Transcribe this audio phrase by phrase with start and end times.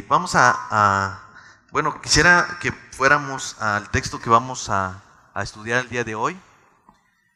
[0.00, 1.20] vamos a,
[1.70, 5.02] bueno, quisiera que fuéramos al texto que vamos a,
[5.34, 6.40] a estudiar el día de hoy.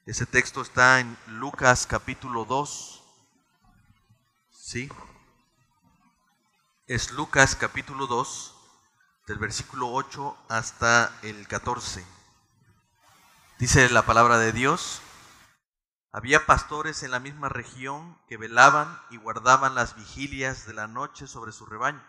[0.06, 3.02] Ese texto está en Lucas capítulo 2.
[4.50, 4.90] ¿Sí?
[6.86, 8.54] Es Lucas capítulo 2,
[9.26, 12.06] del versículo 8 hasta el 14.
[13.58, 15.02] Dice la palabra de Dios.
[16.12, 21.26] Había pastores en la misma región que velaban y guardaban las vigilias de la noche
[21.26, 22.02] sobre su rebaño.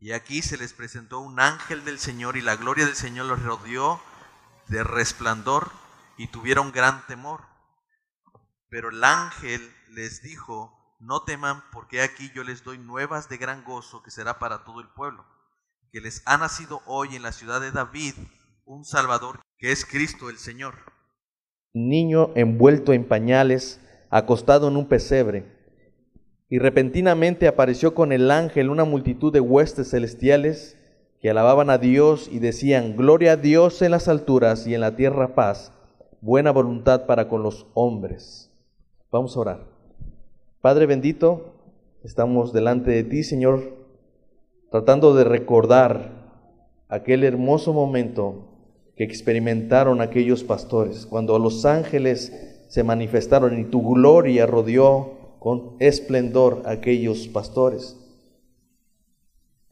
[0.00, 3.42] Y aquí se les presentó un ángel del Señor y la gloria del Señor los
[3.42, 4.00] rodeó
[4.68, 5.70] de resplandor
[6.16, 7.42] y tuvieron gran temor.
[8.68, 13.64] Pero el ángel les dijo, no teman porque aquí yo les doy nuevas de gran
[13.64, 15.26] gozo que será para todo el pueblo,
[15.92, 18.14] que les ha nacido hoy en la ciudad de David
[18.64, 20.90] un Salvador que es Cristo el Señor
[21.72, 25.59] niño envuelto en pañales, acostado en un pesebre.
[26.50, 30.76] Y repentinamente apareció con el ángel una multitud de huestes celestiales
[31.20, 34.96] que alababan a Dios y decían, Gloria a Dios en las alturas y en la
[34.96, 35.72] tierra paz,
[36.20, 38.50] buena voluntad para con los hombres.
[39.12, 39.66] Vamos a orar.
[40.60, 41.54] Padre bendito,
[42.02, 43.76] estamos delante de ti, Señor,
[44.72, 46.10] tratando de recordar
[46.88, 48.48] aquel hermoso momento
[48.96, 56.62] que experimentaron aquellos pastores, cuando los ángeles se manifestaron y tu gloria rodeó con esplendor
[56.66, 57.96] aquellos pastores.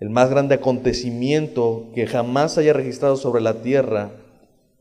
[0.00, 4.10] El más grande acontecimiento que jamás haya registrado sobre la tierra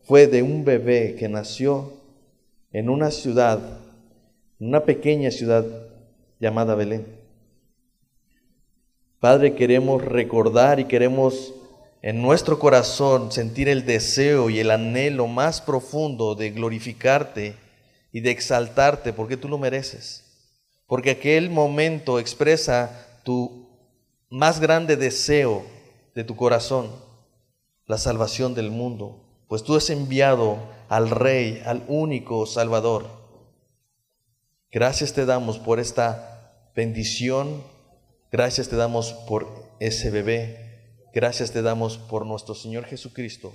[0.03, 1.91] fue de un bebé que nació
[2.71, 3.59] en una ciudad,
[4.59, 5.65] una pequeña ciudad
[6.39, 7.05] llamada Belén.
[9.19, 11.53] Padre, queremos recordar y queremos
[12.01, 17.55] en nuestro corazón sentir el deseo y el anhelo más profundo de glorificarte
[18.13, 20.26] y de exaltarte porque tú lo mereces.
[20.87, 23.69] Porque aquel momento expresa tu
[24.29, 25.63] más grande deseo
[26.15, 26.89] de tu corazón,
[27.85, 29.23] la salvación del mundo.
[29.47, 30.57] Pues tú has enviado
[30.89, 33.07] al Rey, al único Salvador.
[34.71, 37.63] Gracias te damos por esta bendición.
[38.31, 39.47] Gracias te damos por
[39.79, 40.67] ese bebé
[41.17, 43.51] Gracias te damos por nuestro Señor Jesucristo,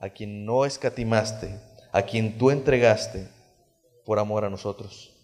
[0.00, 1.60] a quien no escatimaste,
[1.92, 3.28] a quien tú entregaste
[4.04, 5.14] por amor a nosotros.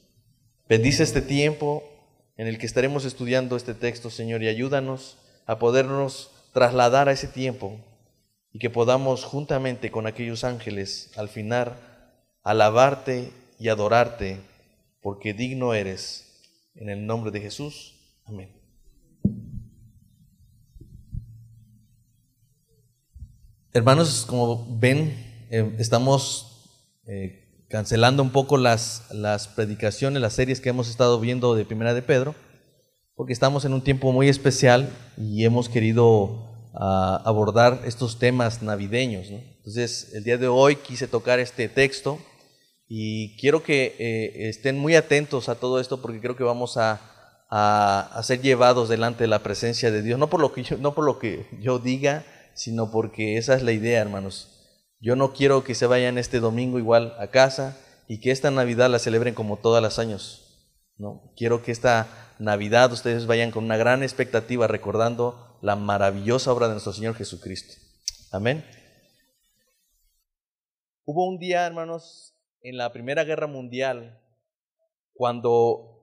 [0.66, 1.84] Bendice este tiempo
[2.38, 7.28] en el que estaremos estudiando este texto, Señor, y ayúdanos a podernos trasladar a ese
[7.28, 7.78] tiempo
[8.50, 11.76] y que podamos juntamente con aquellos ángeles al final
[12.42, 14.40] alabarte y adorarte,
[15.02, 16.22] porque digno eres.
[16.74, 17.94] En el nombre de Jesús.
[18.24, 18.50] Amén.
[23.72, 26.68] Hermanos, como ven, eh, estamos
[27.06, 27.43] eh,
[27.74, 32.02] cancelando un poco las, las predicaciones, las series que hemos estado viendo de Primera de
[32.02, 32.36] Pedro,
[33.16, 39.26] porque estamos en un tiempo muy especial y hemos querido ah, abordar estos temas navideños.
[39.28, 42.20] Entonces, el día de hoy quise tocar este texto
[42.86, 47.00] y quiero que eh, estén muy atentos a todo esto porque creo que vamos a,
[47.50, 50.94] a, ser llevados delante de la presencia de Dios, no por lo que yo, no
[50.94, 52.24] por lo que yo diga,
[52.54, 54.53] sino porque esa es la idea, hermanos.
[55.00, 57.76] Yo no quiero que se vayan este domingo igual a casa
[58.08, 60.40] y que esta Navidad la celebren como todas las años.
[60.96, 66.68] No, quiero que esta Navidad ustedes vayan con una gran expectativa recordando la maravillosa obra
[66.68, 67.74] de nuestro Señor Jesucristo.
[68.30, 68.64] Amén.
[71.04, 74.20] Hubo un día, hermanos, en la Primera Guerra Mundial,
[75.12, 75.94] cuando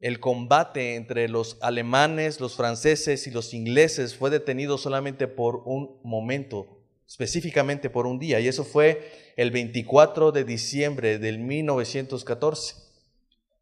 [0.00, 6.00] el combate entre los alemanes, los franceses y los ingleses fue detenido solamente por un
[6.02, 6.79] momento,
[7.10, 12.76] específicamente por un día, y eso fue el 24 de diciembre del 1914.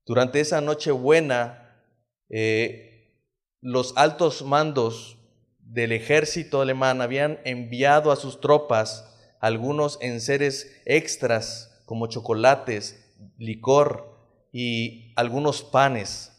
[0.04, 1.82] Durante esa noche buena,
[2.28, 3.24] eh,
[3.62, 5.16] los altos mandos
[5.60, 14.18] del ejército alemán habían enviado a sus tropas algunos enseres extras como chocolates, licor,
[14.52, 16.32] y algunos panes.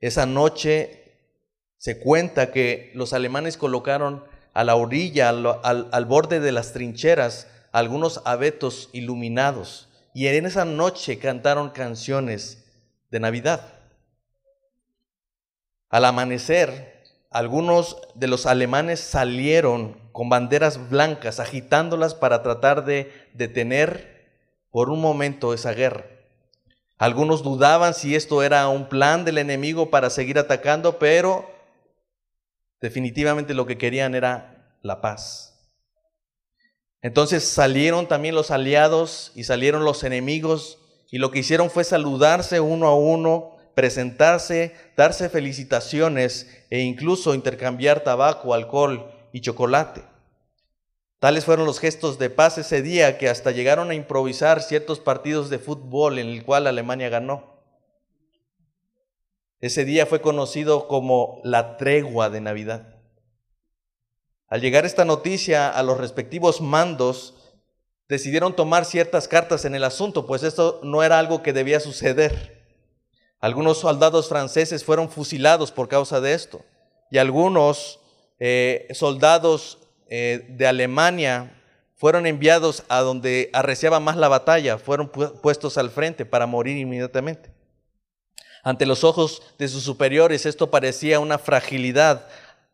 [0.00, 1.18] Esa noche
[1.76, 4.24] se cuenta que los alemanes colocaron
[4.54, 11.18] a la orilla, al, borde de las trincheras, algunos abetos iluminados y en esa noche
[11.18, 12.64] cantaron canciones
[13.10, 13.60] de Navidad.
[15.90, 24.30] Al amanecer, algunos de los alemanes salieron con banderas blancas, agitándolas para tratar de detener
[24.70, 26.04] por un momento esa guerra.
[26.96, 31.53] Algunos dudaban si esto era un plan del enemigo para seguir atacando, pero
[32.84, 35.54] definitivamente lo que querían era la paz.
[37.00, 40.76] Entonces salieron también los aliados y salieron los enemigos
[41.10, 48.00] y lo que hicieron fue saludarse uno a uno, presentarse, darse felicitaciones e incluso intercambiar
[48.00, 50.02] tabaco, alcohol y chocolate.
[51.20, 55.48] Tales fueron los gestos de paz ese día que hasta llegaron a improvisar ciertos partidos
[55.48, 57.53] de fútbol en el cual Alemania ganó.
[59.64, 62.96] Ese día fue conocido como la tregua de Navidad.
[64.46, 67.32] Al llegar esta noticia a los respectivos mandos,
[68.06, 72.62] decidieron tomar ciertas cartas en el asunto, pues esto no era algo que debía suceder.
[73.40, 76.60] Algunos soldados franceses fueron fusilados por causa de esto
[77.10, 78.00] y algunos
[78.40, 79.78] eh, soldados
[80.10, 81.58] eh, de Alemania
[81.94, 87.53] fueron enviados a donde arreciaba más la batalla, fueron puestos al frente para morir inmediatamente.
[88.64, 92.26] Ante los ojos de sus superiores esto parecía una fragilidad,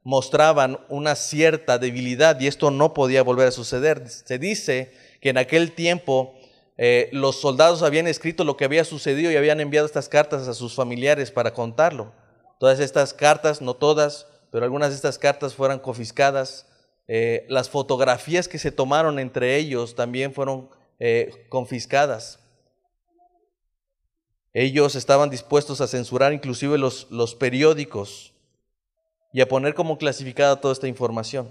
[0.05, 4.09] mostraban una cierta debilidad y esto no podía volver a suceder.
[4.09, 6.35] Se dice que en aquel tiempo
[6.79, 10.55] eh, los soldados habían escrito lo que había sucedido y habían enviado estas cartas a
[10.55, 12.13] sus familiares para contarlo.
[12.59, 16.67] Todas estas cartas, no todas, pero algunas de estas cartas fueron confiscadas.
[17.09, 20.71] Eh, las fotografías que se tomaron entre ellos también fueron
[21.01, 22.40] eh, confiscadas.
[24.53, 28.33] Ellos estaban dispuestos a censurar inclusive los, los periódicos
[29.33, 31.51] y a poner como clasificada toda esta información.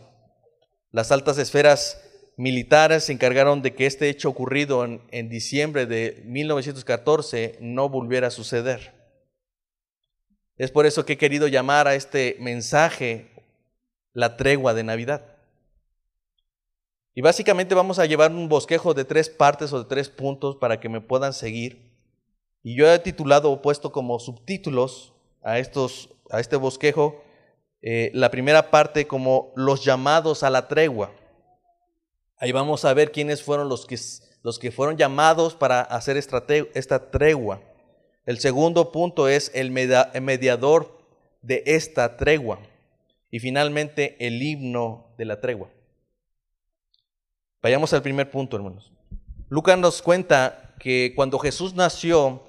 [0.92, 2.01] Las altas esferas
[2.40, 8.31] militares se encargaron de que este hecho ocurrido en, diciembre de 1914 no volviera a
[8.31, 8.94] suceder.
[10.56, 13.30] Es por eso que he querido llamar a este mensaje
[14.13, 15.38] la tregua de Navidad.
[17.13, 20.80] Y básicamente vamos a llevar un bosquejo de tres partes o de tres puntos para
[20.80, 21.88] que me puedan seguir.
[22.63, 27.23] Y yo he titulado o puesto como subtítulos a, estos, a este bosquejo
[27.81, 31.11] eh, la primera parte como los llamados a la tregua.
[32.38, 33.97] Ahí vamos a ver quiénes fueron los que,
[34.44, 37.61] los que fueron llamados para hacer esta tregua.
[38.25, 41.00] El segundo punto es el mediador
[41.41, 42.59] de esta tregua.
[43.31, 45.69] Y finalmente el himno de la tregua.
[47.61, 48.91] Vayamos al primer punto, hermanos.
[49.50, 52.44] Lucas nos cuenta que cuando Jesús nació,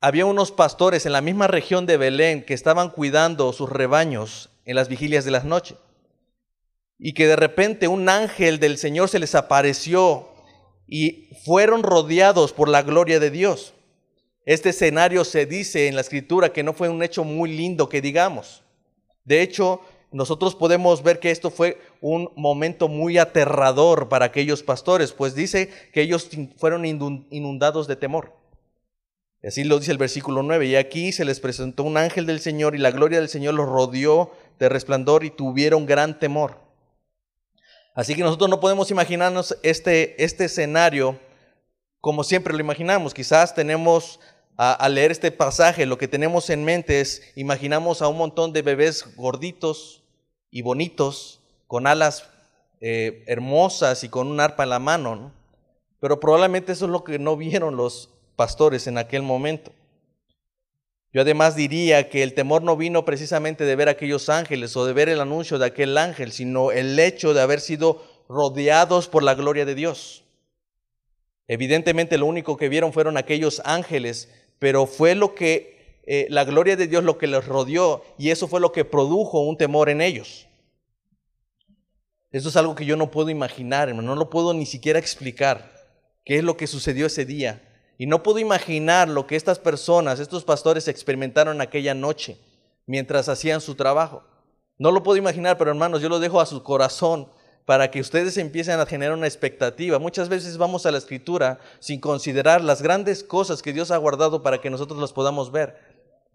[0.00, 4.76] había unos pastores en la misma región de Belén que estaban cuidando sus rebaños en
[4.76, 5.76] las vigilias de las noches
[6.98, 10.28] y que de repente un ángel del Señor se les apareció
[10.86, 13.74] y fueron rodeados por la gloria de Dios.
[14.46, 18.00] Este escenario se dice en la escritura que no fue un hecho muy lindo que
[18.00, 18.62] digamos.
[19.24, 19.82] De hecho,
[20.12, 25.70] nosotros podemos ver que esto fue un momento muy aterrador para aquellos pastores, pues dice
[25.92, 28.39] que ellos fueron inundados de temor.
[29.42, 30.66] Así lo dice el versículo 9.
[30.66, 33.68] Y aquí se les presentó un ángel del Señor y la gloria del Señor los
[33.68, 36.58] rodeó de resplandor y tuvieron gran temor.
[37.94, 41.18] Así que nosotros no podemos imaginarnos este, este escenario
[42.00, 43.14] como siempre lo imaginamos.
[43.14, 44.20] Quizás tenemos,
[44.56, 48.62] al leer este pasaje, lo que tenemos en mente es, imaginamos a un montón de
[48.62, 50.02] bebés gorditos
[50.50, 52.28] y bonitos, con alas
[52.80, 55.32] eh, hermosas y con un arpa en la mano,
[56.00, 58.08] Pero probablemente eso es lo que no vieron los
[58.40, 59.70] pastores en aquel momento.
[61.12, 64.94] Yo además diría que el temor no vino precisamente de ver aquellos ángeles o de
[64.94, 69.34] ver el anuncio de aquel ángel, sino el hecho de haber sido rodeados por la
[69.34, 70.24] gloria de Dios.
[71.48, 76.76] Evidentemente lo único que vieron fueron aquellos ángeles, pero fue lo que eh, la gloria
[76.76, 80.00] de Dios lo que les rodeó y eso fue lo que produjo un temor en
[80.00, 80.48] ellos.
[82.32, 85.78] Eso es algo que yo no puedo imaginar, no lo puedo ni siquiera explicar.
[86.24, 87.66] ¿Qué es lo que sucedió ese día?
[88.00, 92.38] Y no puedo imaginar lo que estas personas, estos pastores experimentaron aquella noche
[92.86, 94.22] mientras hacían su trabajo.
[94.78, 97.28] No lo puedo imaginar, pero hermanos, yo lo dejo a su corazón
[97.66, 99.98] para que ustedes empiecen a generar una expectativa.
[99.98, 104.42] Muchas veces vamos a la escritura sin considerar las grandes cosas que Dios ha guardado
[104.42, 105.76] para que nosotros las podamos ver.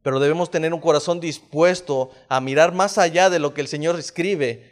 [0.03, 3.97] Pero debemos tener un corazón dispuesto a mirar más allá de lo que el Señor
[3.97, 4.71] escribe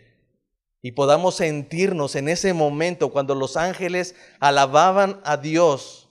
[0.83, 6.02] y podamos sentirnos en ese momento cuando los ángeles alababan a Dios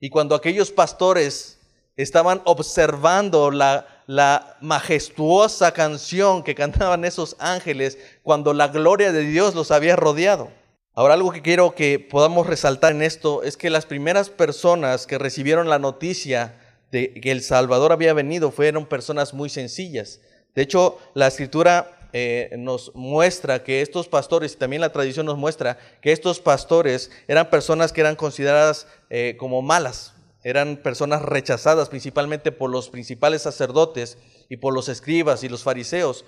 [0.00, 1.58] y cuando aquellos pastores
[1.96, 9.54] estaban observando la, la majestuosa canción que cantaban esos ángeles, cuando la gloria de Dios
[9.54, 10.50] los había rodeado.
[10.94, 15.18] Ahora algo que quiero que podamos resaltar en esto es que las primeras personas que
[15.18, 16.54] recibieron la noticia
[16.90, 20.20] de que el Salvador había venido fueron personas muy sencillas.
[20.54, 25.36] De hecho, la escritura eh, nos muestra que estos pastores, y también la tradición nos
[25.36, 31.88] muestra que estos pastores eran personas que eran consideradas eh, como malas, eran personas rechazadas
[31.88, 34.16] principalmente por los principales sacerdotes
[34.48, 36.24] y por los escribas y los fariseos.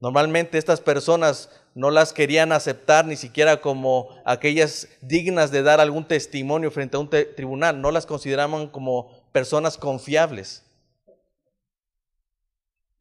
[0.00, 6.06] Normalmente estas personas no las querían aceptar ni siquiera como aquellas dignas de dar algún
[6.06, 10.64] testimonio frente a un tribunal, no las consideraban como personas confiables.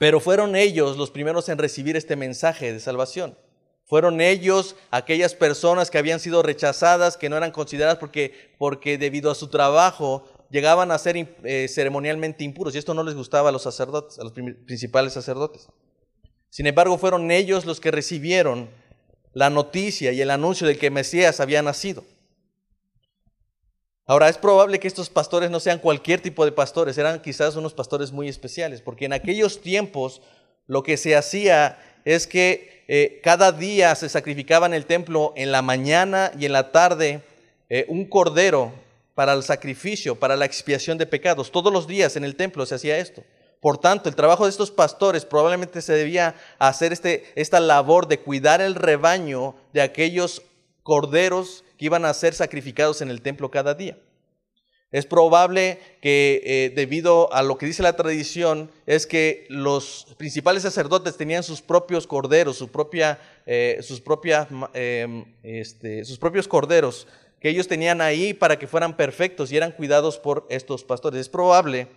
[0.01, 3.37] Pero fueron ellos los primeros en recibir este mensaje de salvación.
[3.85, 9.29] Fueron ellos aquellas personas que habían sido rechazadas, que no eran consideradas porque, porque debido
[9.29, 13.51] a su trabajo llegaban a ser eh, ceremonialmente impuros y esto no les gustaba a
[13.51, 15.67] los sacerdotes, a los principales sacerdotes.
[16.49, 18.71] Sin embargo, fueron ellos los que recibieron
[19.33, 22.03] la noticia y el anuncio de que Mesías había nacido.
[24.05, 27.73] Ahora, es probable que estos pastores no sean cualquier tipo de pastores, eran quizás unos
[27.73, 30.21] pastores muy especiales, porque en aquellos tiempos
[30.67, 35.51] lo que se hacía es que eh, cada día se sacrificaba en el templo en
[35.51, 37.21] la mañana y en la tarde
[37.69, 38.73] eh, un cordero
[39.15, 41.51] para el sacrificio, para la expiación de pecados.
[41.51, 43.23] Todos los días en el templo se hacía esto.
[43.61, 48.19] Por tanto, el trabajo de estos pastores probablemente se debía hacer este, esta labor de
[48.19, 50.41] cuidar el rebaño de aquellos
[50.81, 53.97] corderos que iban a ser sacrificados en el templo cada día.
[54.91, 60.61] Es probable que eh, debido a lo que dice la tradición, es que los principales
[60.61, 67.07] sacerdotes tenían sus propios corderos, su propia, eh, sus, propias, em, este, sus propios corderos
[67.39, 71.21] que ellos tenían ahí para que fueran perfectos y eran cuidados por estos pastores.
[71.21, 71.87] Es probable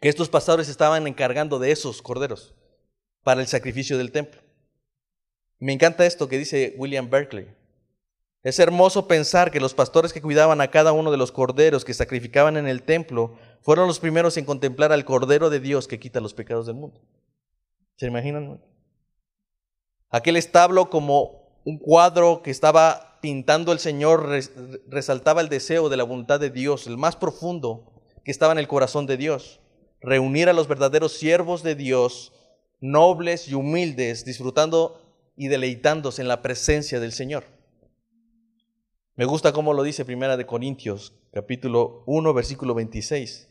[0.00, 2.54] que estos pastores estaban encargando de esos corderos
[3.22, 4.40] para el sacrificio del templo.
[5.58, 7.48] Me encanta esto que dice William Berkeley.
[8.42, 11.94] Es hermoso pensar que los pastores que cuidaban a cada uno de los corderos que
[11.94, 16.20] sacrificaban en el templo fueron los primeros en contemplar al Cordero de Dios que quita
[16.20, 17.00] los pecados del mundo.
[17.96, 18.60] ¿Se imaginan?
[20.10, 24.28] Aquel establo como un cuadro que estaba pintando el Señor
[24.88, 27.92] resaltaba el deseo de la voluntad de Dios, el más profundo
[28.24, 29.60] que estaba en el corazón de Dios.
[30.00, 32.32] Reunir a los verdaderos siervos de Dios,
[32.80, 35.00] nobles y humildes, disfrutando
[35.36, 37.44] y deleitándose en la presencia del Señor.
[39.14, 43.46] Me gusta cómo lo dice Primera de Corintios, capítulo 1, versículo 26.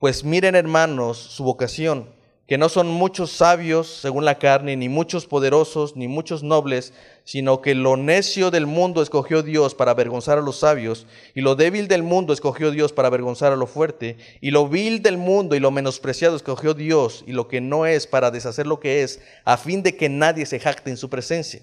[0.00, 2.08] Pues miren, hermanos, su vocación
[2.48, 6.92] que no son muchos sabios según la carne, ni muchos poderosos, ni muchos nobles,
[7.22, 11.54] sino que lo necio del mundo escogió Dios para avergonzar a los sabios, y lo
[11.54, 15.54] débil del mundo escogió Dios para avergonzar a lo fuerte, y lo vil del mundo
[15.54, 19.22] y lo menospreciado escogió Dios, y lo que no es para deshacer lo que es,
[19.44, 21.62] a fin de que nadie se jacte en su presencia.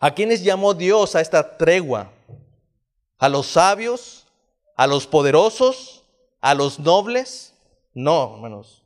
[0.00, 2.10] ¿A quiénes llamó Dios a esta tregua?
[3.18, 4.26] ¿A los sabios?
[4.76, 6.04] ¿A los poderosos?
[6.40, 7.54] ¿A los nobles?
[7.94, 8.80] No, hermanos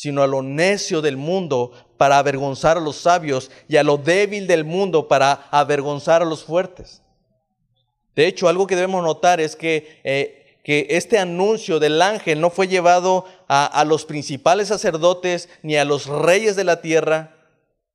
[0.00, 4.46] sino a lo necio del mundo para avergonzar a los sabios y a lo débil
[4.46, 7.02] del mundo para avergonzar a los fuertes.
[8.16, 12.48] De hecho, algo que debemos notar es que, eh, que este anuncio del ángel no
[12.48, 17.36] fue llevado a, a los principales sacerdotes ni a los reyes de la tierra.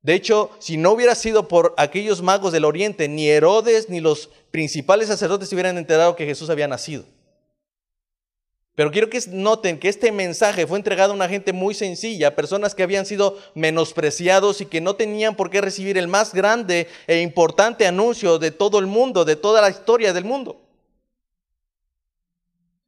[0.06, 4.30] De hecho, si no hubiera sido por aquellos magos del oriente, ni Herodes ni los
[4.52, 7.02] principales sacerdotes se hubieran enterado que Jesús había nacido.
[8.76, 12.76] Pero quiero que noten que este mensaje fue entregado a una gente muy sencilla, personas
[12.76, 17.20] que habían sido menospreciados y que no tenían por qué recibir el más grande e
[17.20, 20.65] importante anuncio de todo el mundo, de toda la historia del mundo.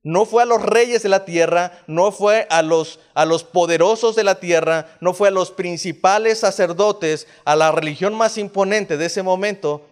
[0.03, 4.15] No fue a los reyes de la tierra, no fue a los, a los poderosos
[4.15, 9.07] de la tierra, no fue a los principales sacerdotes, a la religión más imponente de
[9.07, 9.87] ese momento,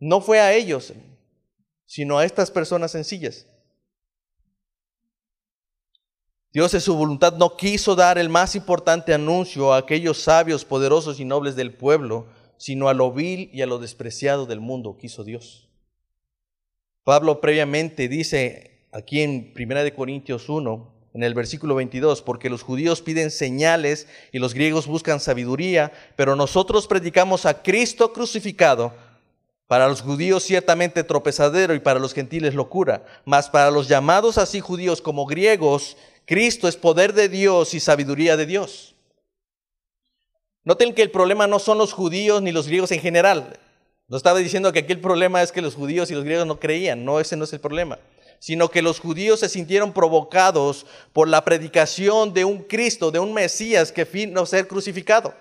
[0.00, 0.92] no fue a ellos,
[1.86, 3.46] sino a estas personas sencillas.
[6.52, 11.18] Dios en su voluntad no quiso dar el más importante anuncio a aquellos sabios, poderosos
[11.18, 12.26] y nobles del pueblo,
[12.58, 15.70] sino a lo vil y a lo despreciado del mundo quiso Dios.
[17.04, 23.02] Pablo previamente dice aquí en 1 Corintios 1, en el versículo 22, porque los judíos
[23.02, 28.92] piden señales y los griegos buscan sabiduría, pero nosotros predicamos a Cristo crucificado,
[29.66, 34.60] para los judíos ciertamente tropezadero y para los gentiles locura, mas para los llamados así
[34.60, 35.96] judíos como griegos,
[36.26, 38.94] Cristo es poder de Dios y sabiduría de Dios.
[40.64, 43.58] Noten que el problema no son los judíos ni los griegos en general.
[44.08, 46.60] No estaba diciendo que aquí el problema es que los judíos y los griegos no
[46.60, 47.98] creían, no, ese no es el problema,
[48.42, 53.32] sino que los judíos se sintieron provocados por la predicación de un Cristo, de un
[53.32, 55.32] Mesías que vino a ser crucificado.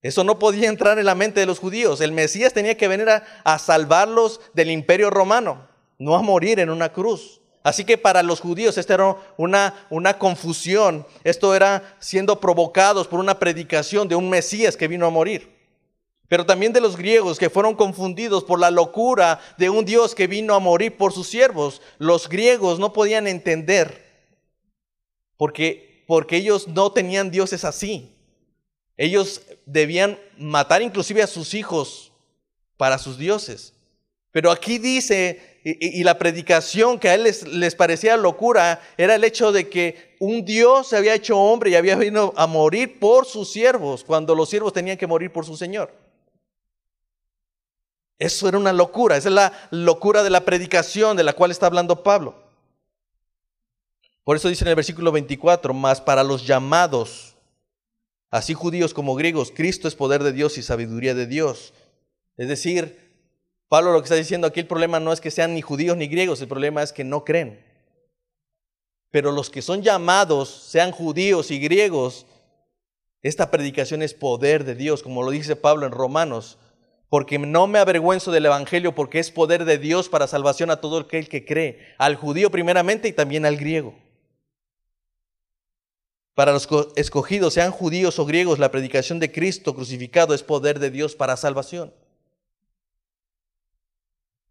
[0.00, 2.00] Eso no podía entrar en la mente de los judíos.
[2.00, 6.90] El Mesías tenía que venir a, salvarlos del imperio romano, no a morir en una
[6.90, 7.42] cruz.
[7.62, 13.20] Así que para los judíos esto era una, una confusión, esto era siendo provocados por
[13.20, 15.59] una predicación de un Mesías que vino a morir.
[16.30, 20.28] Pero también de los griegos que fueron confundidos por la locura de un Dios que
[20.28, 21.82] vino a morir por sus siervos.
[21.98, 24.06] Los griegos no podían entender
[25.36, 28.14] porque, porque ellos no tenían dioses así.
[28.96, 32.12] Ellos debían matar inclusive a sus hijos
[32.76, 33.72] para sus dioses.
[34.30, 39.24] Pero aquí dice y, la predicación que a él les, les, parecía locura era el
[39.24, 43.26] hecho de que un Dios se había hecho hombre y había venido a morir por
[43.26, 45.90] sus siervos, cuando los siervos tenían que morir por su Señor.
[48.20, 51.64] Eso era una locura, esa es la locura de la predicación de la cual está
[51.64, 52.34] hablando Pablo.
[54.24, 57.34] Por eso dice en el versículo 24, más para los llamados,
[58.30, 61.72] así judíos como griegos, Cristo es poder de Dios y sabiduría de Dios.
[62.36, 63.10] Es decir,
[63.68, 66.06] Pablo lo que está diciendo aquí, el problema no es que sean ni judíos ni
[66.06, 67.64] griegos, el problema es que no creen.
[69.10, 72.26] Pero los que son llamados, sean judíos y griegos,
[73.22, 76.58] esta predicación es poder de Dios, como lo dice Pablo en Romanos,
[77.10, 81.00] porque no me avergüenzo del Evangelio, porque es poder de Dios para salvación a todo
[81.00, 83.94] aquel que cree, al judío primeramente y también al griego.
[86.34, 90.90] Para los escogidos, sean judíos o griegos, la predicación de Cristo crucificado es poder de
[90.90, 91.92] Dios para salvación.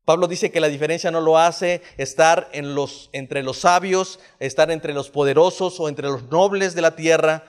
[0.04, 5.10] Pablo dice que la diferencia no lo hace estar entre los sabios, estar entre los
[5.10, 7.44] poderosos o entre los nobles de la tierra,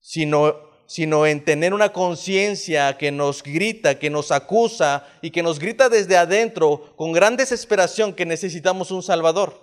[0.00, 5.60] sino, sino en tener una conciencia que nos grita, que nos acusa y que nos
[5.60, 9.54] grita desde adentro con gran desesperación que necesitamos un Salvador,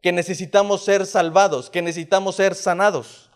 [0.00, 3.28] que necesitamos ser salvados, que necesitamos ser sanados.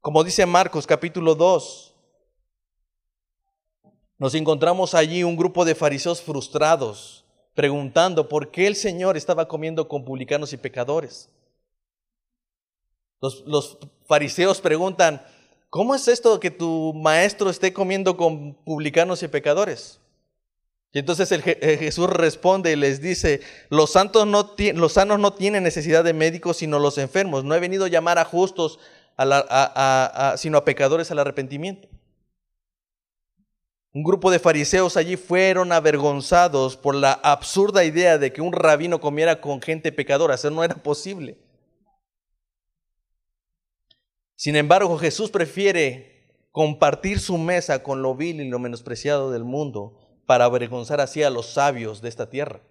[0.00, 1.94] Como dice Marcos capítulo 2,
[4.18, 9.86] nos encontramos allí un grupo de fariseos frustrados, preguntando por qué el Señor estaba comiendo
[9.86, 11.28] con publicanos y pecadores.
[13.20, 13.78] Los,
[14.08, 15.24] fariseos preguntan,
[15.70, 20.00] ¿cómo es esto que tu maestro esté comiendo con publicanos y pecadores?
[20.92, 25.62] Y entonces eh, Jesús responde y les dice, los, santos no, los sanos no tienen
[25.62, 27.44] necesidad de médicos sino los enfermos.
[27.44, 28.80] No he venido a llamar a justos,
[30.36, 31.88] sino a pecadores al arrepentimiento.
[33.92, 39.00] Un grupo de fariseos allí fueron avergonzados por la absurda idea de que un rabino
[39.00, 40.34] comiera con gente pecadora.
[40.34, 41.38] Eso no era posible.
[44.40, 49.98] Sin embargo, Jesús prefiere compartir su mesa con lo vil y lo menospreciado del mundo
[50.24, 52.62] para avergonzar así a los sabios de esta tierra.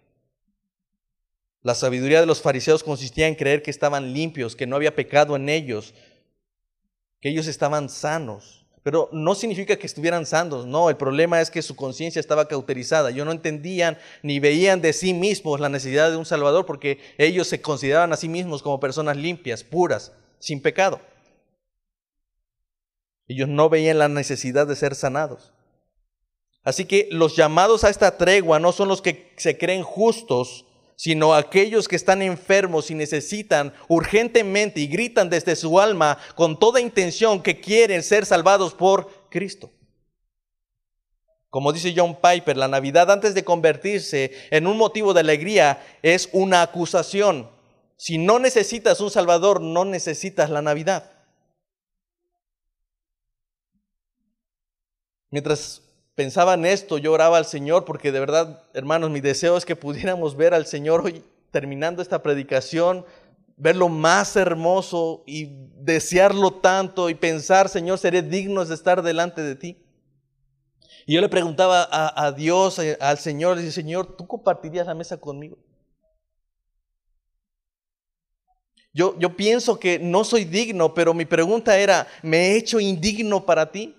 [1.62, 5.36] La sabiduría de los fariseos consistía en creer que estaban limpios, que no había pecado
[5.36, 5.94] en ellos,
[7.22, 8.66] que ellos estaban sanos.
[8.82, 13.12] Pero no significa que estuvieran santos, no, el problema es que su conciencia estaba cauterizada.
[13.12, 17.48] Ellos no entendían ni veían de sí mismos la necesidad de un Salvador porque ellos
[17.48, 21.00] se consideraban a sí mismos como personas limpias, puras, sin pecado.
[23.30, 25.54] Ellos no veían la necesidad de ser sanados.
[26.64, 30.66] Así que los llamados a esta tregua no son los que se creen justos,
[30.96, 36.82] sino aquellos que están enfermos y necesitan urgentemente y gritan desde su alma con toda
[36.82, 39.70] intención que quieren ser salvados por Cristo.
[41.52, 46.30] Como dice John Piper, la Navidad antes de convertirse en un motivo de alegría es
[46.32, 47.50] una acusación.
[47.96, 51.19] Si no necesitas un Salvador, no necesitas la Navidad.
[55.32, 55.84] Mientras
[56.16, 59.76] pensaba en esto, yo oraba al Señor porque de verdad, hermanos, mi deseo es que
[59.76, 63.06] pudiéramos ver al Señor hoy terminando esta predicación,
[63.58, 69.56] verlo más hermoso y desearlo tanto y pensar, Señor, seré digno de estar delante de
[69.56, 69.78] ti.
[71.06, 74.94] Y yo le preguntaba a, Dios, eh, al Señor, le dije, Señor, ¿tú compartirías la
[74.94, 75.58] mesa conmigo?
[78.94, 83.46] Yo, yo pienso que no soy digno, pero mi pregunta era, ¿me he hecho indigno
[83.46, 83.96] para ti?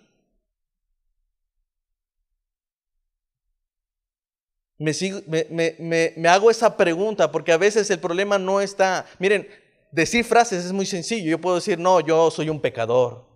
[4.80, 9.46] Me, hago esa pregunta porque a veces el problema no está, miren,
[9.92, 11.30] decir frases es muy sencillo.
[11.30, 13.26] Yo puedo decir, no, yo soy un pecador,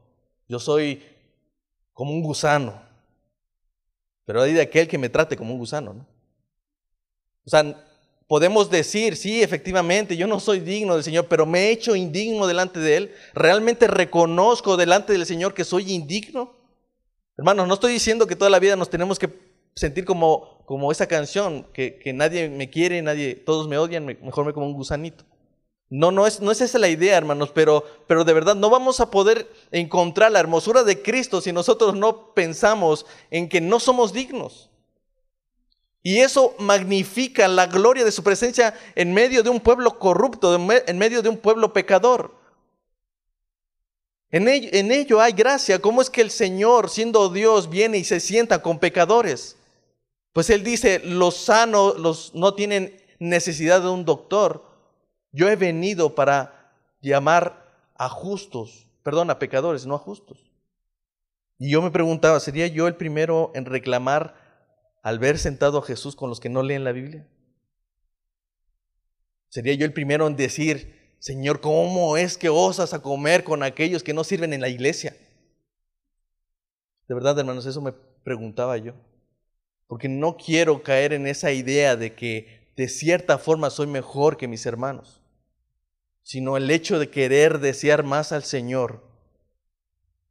[0.48, 1.02] yo soy
[1.92, 2.83] como un gusano.
[4.24, 6.07] Pero hay de aquel que me trate como un gusano, ¿no?
[7.44, 7.76] O sea,
[8.26, 12.46] podemos decir, sí, efectivamente, yo no soy digno del Señor, pero me he hecho indigno
[12.46, 13.14] delante de Él.
[13.35, 16.54] ¿Realmente reconozco delante del Señor que soy indigno?
[17.37, 19.28] Hermanos, no estoy diciendo que toda la vida nos tenemos que
[19.74, 24.53] sentir como, como esa canción, que, nadie me quiere, nadie, todos me odian, mejor me
[24.53, 25.24] como un gusanito.
[25.90, 29.00] No, no es, no es esa la idea, hermanos, pero, pero de verdad no vamos
[29.00, 34.12] a poder encontrar la hermosura de Cristo si nosotros no pensamos en que no somos
[34.12, 34.70] dignos.
[36.03, 40.98] Y eso magnifica la gloria de su presencia en medio de un pueblo corrupto, en
[40.98, 42.35] medio de un pueblo pecador.
[44.31, 45.79] En ello, en ello hay gracia.
[45.79, 49.57] ¿Cómo es que el Señor, siendo Dios, viene y se sienta con pecadores?
[50.35, 54.64] Pues él dice, los sanos los, no tienen necesidad de un doctor.
[55.31, 60.51] Yo he venido para llamar a justos, perdón, a pecadores, no a justos.
[61.57, 64.35] Y yo me preguntaba, ¿sería yo el primero en reclamar
[65.03, 67.29] al ver sentado a Jesús con los que no leen la Biblia?
[69.51, 74.03] Sería yo el primero en decir, Señor, ¿cómo es que osas a comer con aquellos
[74.03, 75.16] que no sirven en la iglesia?
[77.07, 77.92] De verdad, hermanos, eso me
[78.25, 78.94] preguntaba yo.
[79.87, 84.49] Porque no quiero caer en esa idea de que de cierta forma soy mejor que
[84.49, 85.20] mis hermanos,
[86.23, 89.05] sino el hecho de querer desear más al Señor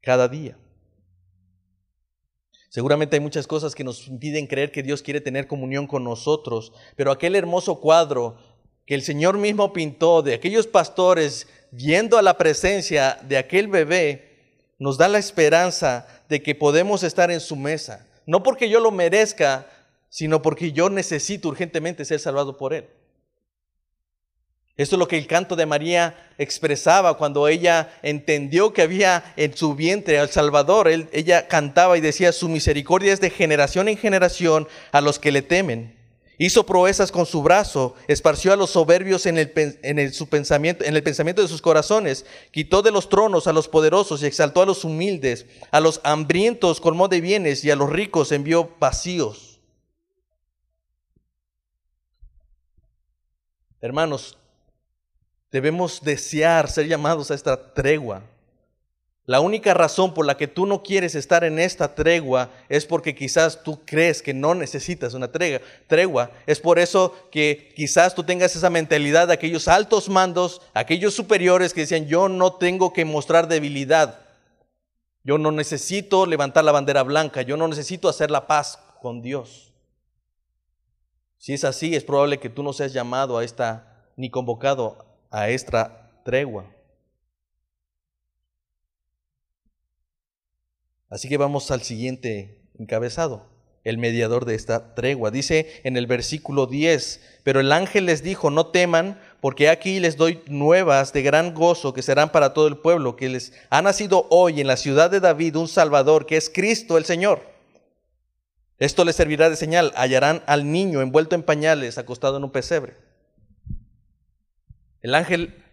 [0.02, 0.58] cada día.
[2.70, 6.74] Seguramente hay muchas cosas que nos impiden creer que Dios quiere tener comunión con nosotros,
[6.96, 8.36] pero aquel hermoso cuadro
[8.88, 14.34] que el Señor mismo pintó de aquellos pastores viendo a la presencia de aquel bebé,
[14.80, 18.08] nos da la esperanza de que podemos estar en su mesa.
[18.26, 19.68] No porque yo lo merezca,
[20.10, 22.88] sino porque yo necesito urgentemente ser salvado por Él.
[24.76, 29.56] Esto es lo que el canto de María expresaba cuando ella entendió que había en
[29.56, 30.88] su vientre al Salvador.
[30.88, 35.44] ella cantaba y decía, su misericordia es de generación en generación a los que le
[35.44, 36.03] temen.
[36.38, 41.04] Hizo proezas con su brazo, esparció a los soberbios en el, su pensamiento, en el
[41.04, 44.84] pensamiento de sus corazones, quitó de los tronos a los poderosos y exaltó a los
[44.84, 49.60] humildes, a los hambrientos colmó de bienes y a los ricos envió vacíos.
[53.80, 54.38] Hermanos,
[55.54, 58.24] Debemos desear ser llamados a esta tregua.
[59.26, 63.16] La única razón por la que tú no quieres estar en esta tregua es porque
[63.16, 65.62] quizás tú crees que no necesitas una tregua.
[65.88, 66.32] tregua.
[66.46, 71.74] Es por eso que quizás tú tengas esa mentalidad de aquellos altos mandos, aquellos superiores
[71.74, 74.20] que decían, yo no tengo que mostrar debilidad.
[75.24, 77.44] Yo no necesito levantar la bandera blanca.
[77.44, 79.72] Yo no necesito hacer la paz con Dios.
[81.38, 85.48] Si es así, es probable que tú no seas llamado a esta ni convocado a
[85.48, 86.66] esta tregua.
[91.14, 93.46] Así que vamos al siguiente encabezado,
[93.84, 95.30] el mediador de esta tregua.
[95.30, 100.18] Dice en el versículo 10, pero el ángel les dijo, no teman, porque aquí les
[100.18, 104.26] doy nuevas de gran gozo que serán para todo el pueblo, que les ha nacido
[104.32, 107.44] hoy en la ciudad de David un Salvador, que es Cristo el Señor.
[108.80, 112.98] Esto les servirá de señal, hallarán al niño envuelto en pañales, acostado en un pesebre.
[115.04, 115.64] El ángel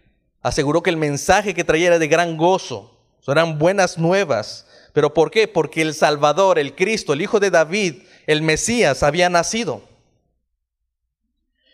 [0.43, 4.67] aseguró que el mensaje que traía era de gran gozo, eran buenas nuevas.
[4.93, 5.47] ¿Pero por qué?
[5.47, 9.81] Porque el Salvador, el Cristo, el Hijo de David, el Mesías, había nacido.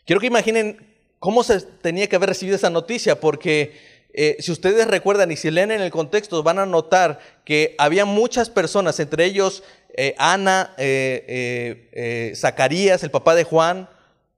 [0.05, 3.77] Quiero que imaginen cómo se tenía que haber recibido esa noticia, porque
[4.13, 8.05] eh, si ustedes recuerdan y si leen en el contexto, van a notar que había
[8.05, 9.63] muchas personas, entre ellos
[9.95, 13.89] eh, Ana, eh, Zacarías, el papá de Juan,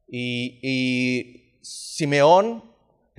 [0.07, 2.68] y, y Simeón,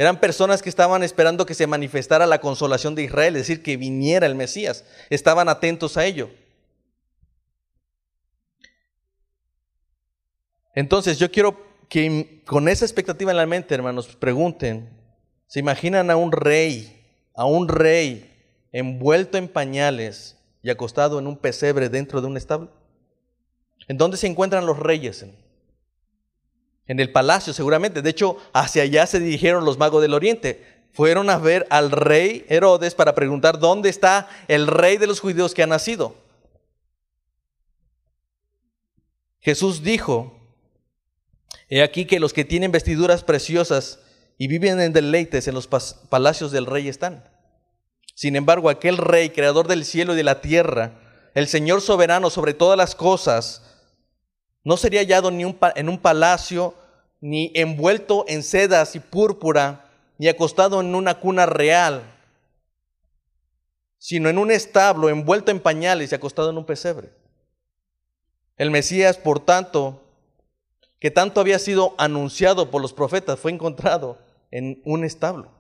[0.00, 3.76] eran personas que estaban esperando que se manifestara la consolación de Israel, es decir, que
[3.76, 4.82] viniera el Mesías.
[5.10, 6.30] Estaban atentos a ello.
[10.74, 14.88] Entonces yo quiero que con esa expectativa en la mente, hermanos, pregunten,
[15.46, 18.32] ¿se imaginan a un rey, a un rey
[18.72, 22.72] envuelto en pañales y acostado en un pesebre dentro de un establo?
[23.86, 25.26] ¿En dónde se encuentran los reyes?
[26.90, 28.02] En el palacio seguramente.
[28.02, 30.66] De hecho, hacia allá se dirigieron los magos del oriente.
[30.92, 35.54] Fueron a ver al rey Herodes para preguntar dónde está el rey de los judíos
[35.54, 36.16] que ha nacido.
[39.38, 40.36] Jesús dijo,
[41.68, 44.00] he aquí que los que tienen vestiduras preciosas
[44.36, 47.22] y viven en deleites en los palacios del rey están.
[48.16, 50.98] Sin embargo, aquel rey, creador del cielo y de la tierra,
[51.34, 53.62] el Señor soberano sobre todas las cosas,
[54.64, 55.44] no sería hallado ni
[55.76, 56.74] en un palacio
[57.20, 62.02] ni envuelto en sedas y púrpura, ni acostado en una cuna real,
[63.98, 67.10] sino en un establo envuelto en pañales y acostado en un pesebre.
[68.56, 70.02] El Mesías, por tanto,
[70.98, 74.18] que tanto había sido anunciado por los profetas, fue encontrado
[74.50, 75.50] en un establo.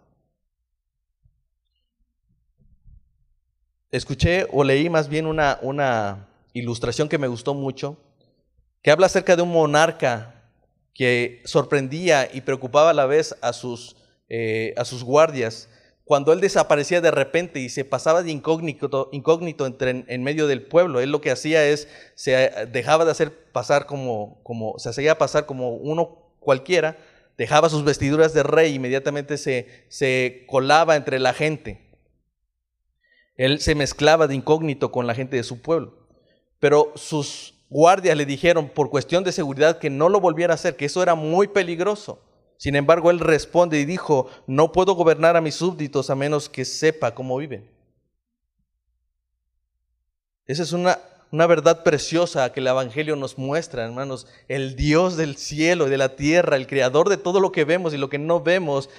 [3.90, 7.96] Escuché o leí más bien una, una ilustración que me gustó mucho,
[8.82, 10.39] que habla acerca de un monarca
[10.94, 13.96] que sorprendía y preocupaba a la vez a sus,
[14.28, 15.68] eh, a sus guardias.
[16.04, 20.62] Cuando él desaparecía de repente y se pasaba de incógnito, incógnito entre, en, medio del
[20.62, 22.32] pueblo, él lo que hacía es, se
[22.72, 26.98] dejaba de hacer pasar como, como, se hacía pasar como uno cualquiera,
[27.38, 31.80] dejaba sus vestiduras de rey, inmediatamente se, se colaba entre la gente.
[33.36, 36.06] Él se mezclaba de incógnito con la gente de su pueblo.
[36.58, 40.76] Pero sus guardias le dijeron por cuestión de seguridad que no lo volviera a hacer,
[40.76, 42.20] que eso era muy peligroso.
[42.58, 46.66] Sin embargo, él responde y dijo, no puedo gobernar a mis súbditos a menos que
[46.66, 47.70] sepa cómo viven.
[50.46, 50.98] Esa es una
[51.32, 54.26] una verdad preciosa que el Evangelio nos muestra, hermanos.
[54.48, 57.94] El Dios del cielo y de la tierra, el creador de todo lo que vemos
[57.94, 58.90] y lo que no vemos,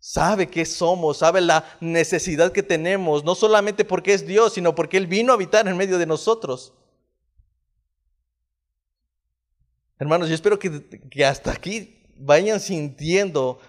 [0.00, 4.96] sabe qué somos, sabe la necesidad que tenemos, no solamente porque es Dios, sino porque
[4.96, 6.72] Él vino a habitar en medio de nosotros.
[10.00, 13.60] Hermanos, yo espero que, hasta aquí vayan sintiendo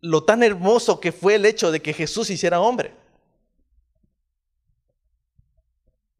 [0.00, 2.94] lo tan hermoso que fue el hecho de que Jesús hiciera hombre.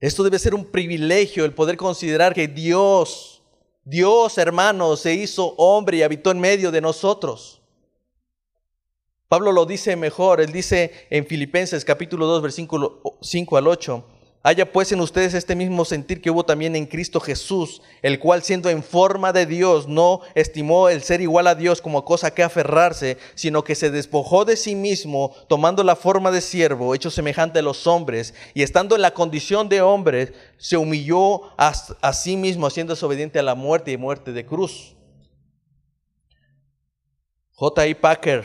[0.00, 3.40] Esto debe ser un privilegio el poder considerar que Dios,
[3.84, 7.62] Dios hermano, se hizo hombre y habitó en medio de nosotros.
[9.28, 14.15] Pablo lo dice mejor, él dice en Filipenses capítulo 2 versículo 5 al 8,
[14.48, 18.44] Haya pues en ustedes este mismo sentir que hubo también en Cristo Jesús, el cual
[18.44, 22.44] siendo en forma de Dios no estimó el ser igual a Dios como cosa que
[22.44, 27.58] aferrarse, sino que se despojó de sí mismo, tomando la forma de siervo, hecho semejante
[27.58, 31.74] a los hombres, y estando en la condición de hombre, se humilló a,
[32.12, 34.94] sí mismo, haciéndose obediente a la muerte y muerte de cruz.
[37.50, 37.88] J.
[37.88, 37.94] I.
[37.96, 38.44] Packer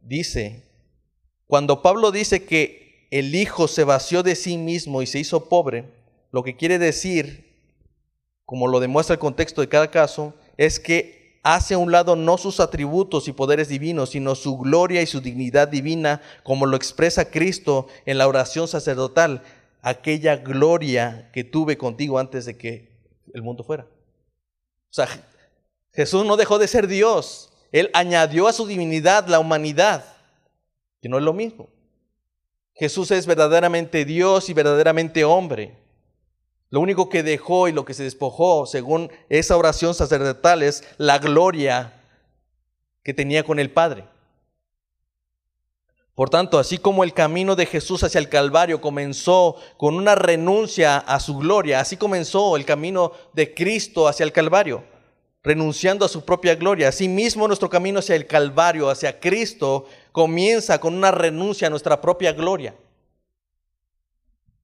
[0.00, 0.64] dice,
[1.46, 2.81] cuando Pablo dice que
[3.12, 5.84] el Hijo se vació de sí mismo y se hizo pobre,
[6.30, 7.46] lo que quiere decir,
[8.46, 12.38] como lo demuestra el contexto de cada caso, es que hace a un lado no
[12.38, 17.30] sus atributos y poderes divinos, sino su gloria y su dignidad divina, como lo expresa
[17.30, 19.42] Cristo en la oración sacerdotal,
[19.82, 22.88] aquella gloria que tuve contigo antes de que
[23.34, 23.84] el mundo fuera.
[23.84, 25.06] O sea,
[25.92, 30.02] Jesús no dejó de ser Dios, Él añadió a su divinidad la humanidad,
[31.02, 31.68] que no es lo mismo.
[32.74, 35.76] Jesús es verdaderamente Dios y verdaderamente hombre.
[36.70, 41.18] Lo único que dejó y lo que se despojó, según esa oración sacerdotal, es la
[41.18, 42.00] gloria
[43.02, 44.04] que tenía con el Padre.
[46.14, 50.98] Por tanto, así como el camino de Jesús hacia el Calvario comenzó con una renuncia
[50.98, 54.84] a su gloria, así comenzó el camino de Cristo hacia el Calvario,
[55.42, 56.88] renunciando a su propia gloria.
[56.88, 62.32] Asimismo, nuestro camino hacia el Calvario, hacia Cristo, comienza con una renuncia a nuestra propia
[62.32, 62.74] gloria.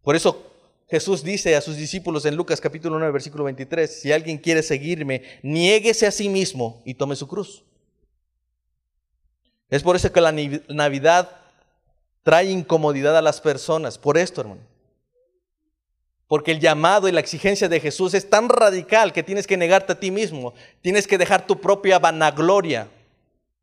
[0.02, 0.44] Por eso
[0.88, 5.22] Jesús dice a sus discípulos en Lucas capítulo 9, versículo 23, si alguien quiere seguirme,
[5.42, 7.64] niéguese a sí mismo y tome su cruz.
[9.68, 10.32] Es por eso que la
[10.68, 11.30] Navidad
[12.22, 14.62] trae incomodidad a las personas, por esto, hermano.
[16.26, 19.92] Porque el llamado y la exigencia de Jesús es tan radical que tienes que negarte
[19.92, 22.88] a ti mismo, tienes que dejar tu propia vanagloria,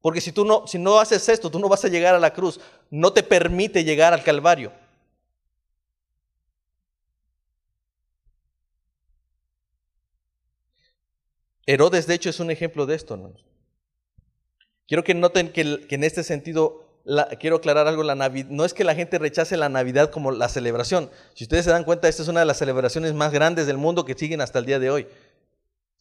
[0.05, 2.31] porque si tú no, si no haces esto, tú no vas a llegar a la
[2.31, 2.59] cruz.
[2.91, 4.71] No te permite llegar al Calvario.
[11.65, 13.33] Herodes, de hecho, es un ejemplo de esto.
[14.87, 17.01] Quiero que noten que, en este sentido,
[17.39, 21.09] quiero aclarar algo, la no es que la gente rechace la Navidad como la celebración.
[21.33, 24.05] Si ustedes se dan cuenta, esta es una de las celebraciones más grandes del mundo
[24.05, 25.07] que siguen hasta el día de hoy.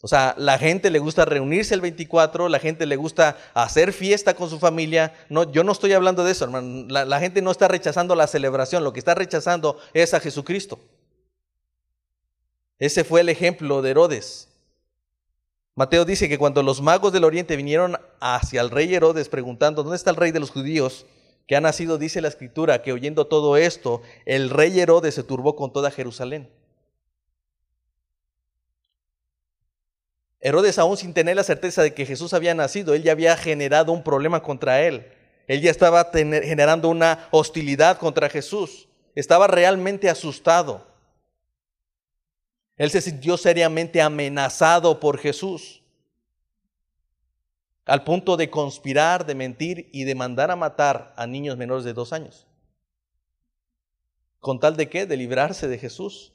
[0.05, 4.35] O sea, la gente le gusta reunirse el 24, la gente le gusta hacer fiesta
[4.35, 5.15] con su familia.
[5.31, 6.85] No, yo no estoy hablando de eso, hermano.
[6.91, 10.79] La, la gente no está rechazando la celebración, lo que está rechazando es a Jesucristo.
[12.79, 14.49] Ese fue el ejemplo de Herodes.
[15.75, 19.97] Mateo dice que cuando los magos del oriente vinieron hacia el rey Herodes preguntando, ¿dónde
[19.97, 21.07] está el rey de los judíos?
[21.47, 25.57] Que ha nacido, dice la escritura, que oyendo todo esto, el rey Herodes se turbó
[25.57, 26.51] con toda Jerusalén.
[30.45, 33.93] Herodes aún sin tener la certeza de que Jesús había nacido, él ya había generado
[33.93, 35.11] un problema contra él.
[35.49, 38.87] Él ya estaba generando una hostilidad contra Jesús.
[39.15, 40.87] Estaba realmente asustado.
[42.77, 45.83] Él se sintió seriamente amenazado por Jesús.
[47.87, 51.95] Al punto de conspirar, de mentir y de mandar a matar a niños menores de
[51.95, 52.47] dos años.
[54.41, 55.07] ¿Con tal de qué?
[55.07, 56.34] De librarse de Jesús.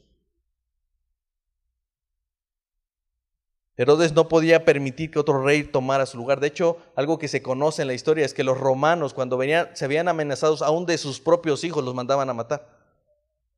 [3.80, 6.42] Herodes no podía permitir que otro rey tomara su lugar.
[6.42, 9.70] De hecho, algo que se conoce en la historia es que los romanos, cuando venían,
[9.74, 12.68] se veían amenazados aún de sus propios hijos, los mandaban a matar.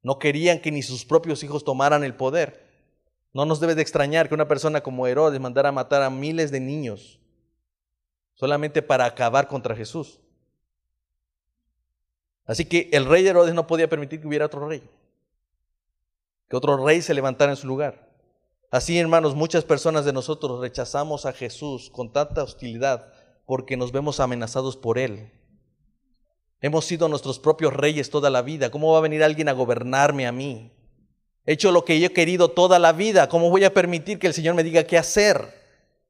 [0.04, 2.64] No querían que ni sus propios hijos tomaran el poder.
[3.34, 6.52] No nos debe de extrañar que una persona como Herodes mandara a matar a miles
[6.52, 7.20] de niños
[8.36, 10.20] solamente para acabar contra Jesús.
[12.46, 14.84] Así que el rey Herodes no podía permitir que hubiera otro rey,
[16.48, 18.11] que otro rey se levantara en su lugar.
[18.72, 23.12] Así, hermanos, muchas personas de nosotros rechazamos a Jesús con tanta hostilidad
[23.46, 25.30] porque nos vemos amenazados por Él.
[26.62, 28.72] Hemos sido nuestros propios reyes toda la vida.
[28.72, 30.72] ¿Cómo va a venir alguien a gobernarme a mí?
[31.46, 33.28] He hecho lo que yo he querido toda la vida.
[33.28, 35.54] ¿Cómo voy a permitir que el Señor me diga qué hacer?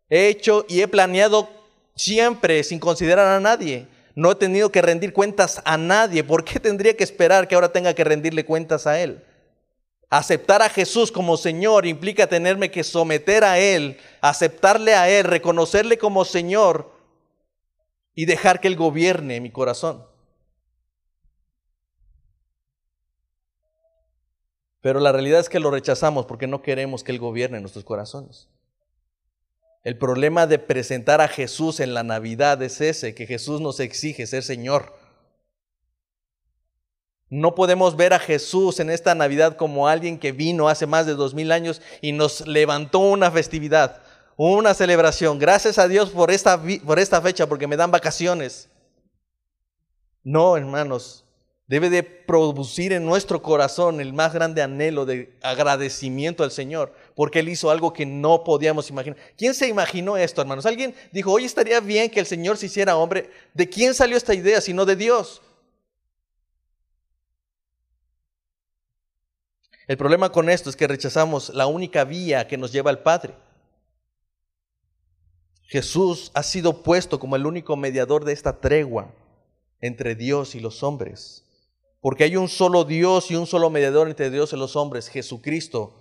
[0.08, 1.50] He hecho y he planeado
[1.96, 3.88] siempre sin considerar a nadie.
[4.14, 6.24] No he tenido que rendir cuentas a nadie.
[6.24, 9.24] ¿Por qué tendría que esperar que ahora tenga que rendirle cuentas a Él?
[10.12, 15.98] Aceptar a Jesús como Señor implica tenerme que someter a Él, aceptarle a Él, reconocerle
[15.98, 16.92] como Señor
[18.14, 20.06] y dejar que Él gobierne mi corazón.
[24.82, 28.50] Pero la realidad es que lo rechazamos porque no queremos que Él gobierne nuestros corazones.
[29.86, 34.28] El problema de presentar a Jesús en la Navidad es ese, que Jesús nos exige
[34.28, 34.94] ser Señor.
[37.32, 41.14] No podemos ver a Jesús en esta Navidad como alguien que vino hace más de
[41.14, 44.02] dos mil años y nos levantó una festividad,
[44.36, 45.40] una celebración.
[45.40, 48.68] Gracias a Dios por esta, por esta fecha, porque me dan vacaciones.
[50.26, 51.24] No, hermanos,
[51.68, 57.40] debe de producir en nuestro corazón el más grande anhelo de agradecimiento al Señor, porque
[57.40, 59.18] Él hizo algo que no podíamos imaginar.
[59.38, 60.66] ¿Quién se imaginó esto, hermanos?
[60.66, 63.30] Alguien dijo, hoy estaría bien que el Señor se hiciera hombre.
[63.54, 65.42] ¿De quién salió esta idea sino de Dios?
[69.92, 73.34] El problema con esto es que rechazamos la única vía que nos lleva al Padre.
[75.64, 79.14] Jesús ha sido puesto como el único mediador de esta tregua
[79.82, 81.44] entre Dios y los hombres.
[82.00, 85.94] Porque hay un solo Dios y un solo mediador entre Dios y los hombres, Jesucristo.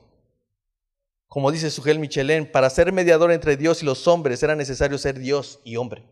[1.26, 5.18] Como dice Sugel Michelén, para ser mediador entre Dios y los hombres era necesario ser
[5.18, 6.04] Dios y hombre.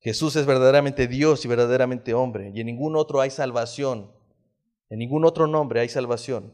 [0.00, 4.19] Jesús es verdaderamente Dios y verdaderamente hombre, y en ningún otro hay salvación,
[4.90, 6.52] en ningún otro nombre hay salvación.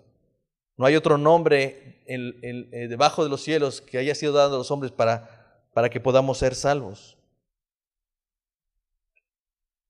[0.77, 4.71] No hay otro nombre eh, debajo de los cielos que haya sido dado a los
[4.71, 7.17] hombres para, para que podamos ser salvos.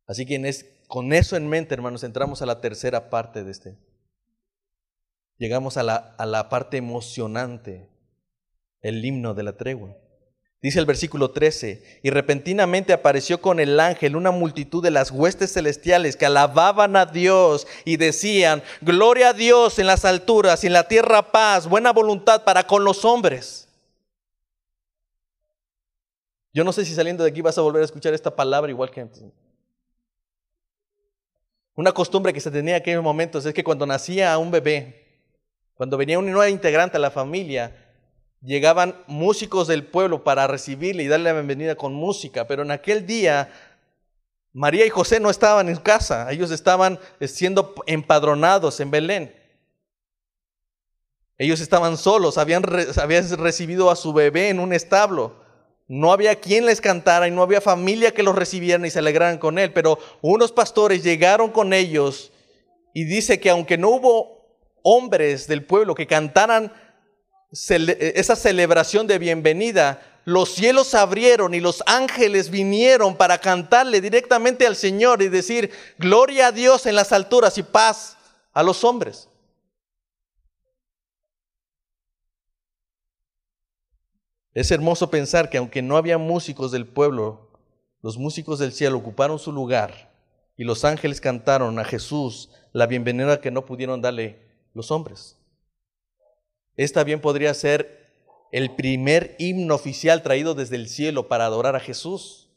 [0.07, 3.77] Así que es, con eso en mente, hermanos, entramos a la tercera parte de este.
[5.39, 7.91] Llegamos a la, a la parte emocionante,
[8.81, 9.97] el himno de la tregua.
[10.63, 15.53] Dice el versículo 13, y repentinamente apareció con el ángel una multitud de las huestes
[15.53, 20.73] celestiales que alababan a Dios y decían, gloria a Dios en las alturas y en
[20.73, 23.69] la tierra paz, buena voluntad para con los hombres.
[26.55, 28.91] Yo no sé si saliendo de aquí vas a volver a escuchar esta palabra igual
[28.91, 29.23] que antes.
[31.75, 35.21] Una costumbre que se tenía en aquellos momentos es que cuando nacía un bebé,
[35.75, 37.86] cuando venía un nuevo integrante a la familia,
[38.43, 43.07] llegaban músicos del pueblo para recibirle y darle la bienvenida con música, pero en aquel
[43.07, 43.51] día
[44.53, 49.35] María y José no estaban en casa, ellos estaban siendo empadronados en Belén.
[51.37, 55.45] Ellos estaban solos, habían, recibido a su bebé en un establo.
[55.89, 59.37] No había quien les cantara y no había familia que los recibieran y se alegraran
[59.37, 62.33] con él, pero unos pastores llegaron con ellos
[62.95, 66.73] y dice que aunque no hubo hombres del pueblo que cantaran
[67.51, 74.75] esa celebración de bienvenida, los cielos abrieron y los ángeles vinieron para cantarle directamente al
[74.75, 78.17] Señor y decir, gloria a Dios en las alturas y paz
[78.53, 79.29] a los hombres.
[84.53, 87.51] Es hermoso pensar que aunque no había músicos del pueblo,
[88.03, 90.13] los músicos del cielo ocuparon su lugar
[90.57, 94.41] y los ángeles cantaron a Jesús la bienvenida que no pudieron darle
[94.75, 95.37] los hombres.
[96.77, 98.07] Esta bien podría ser
[98.53, 102.49] el primer himno oficial traído desde el cielo para adorar a Jesús.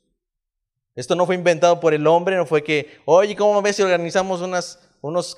[0.96, 4.42] Esto no fue inventado por el hombre, no fue que, oye, ¿cómo ves si organizamos
[4.42, 5.36] unas, unos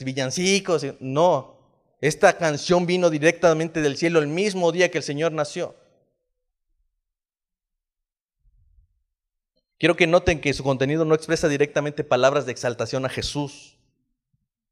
[0.00, 0.84] villancicos?
[0.98, 1.54] No,
[2.00, 5.74] esta canción vino directamente del cielo el mismo día que el Señor nació.
[9.78, 13.76] Quiero que noten que su contenido no expresa directamente palabras de exaltación a Jesús,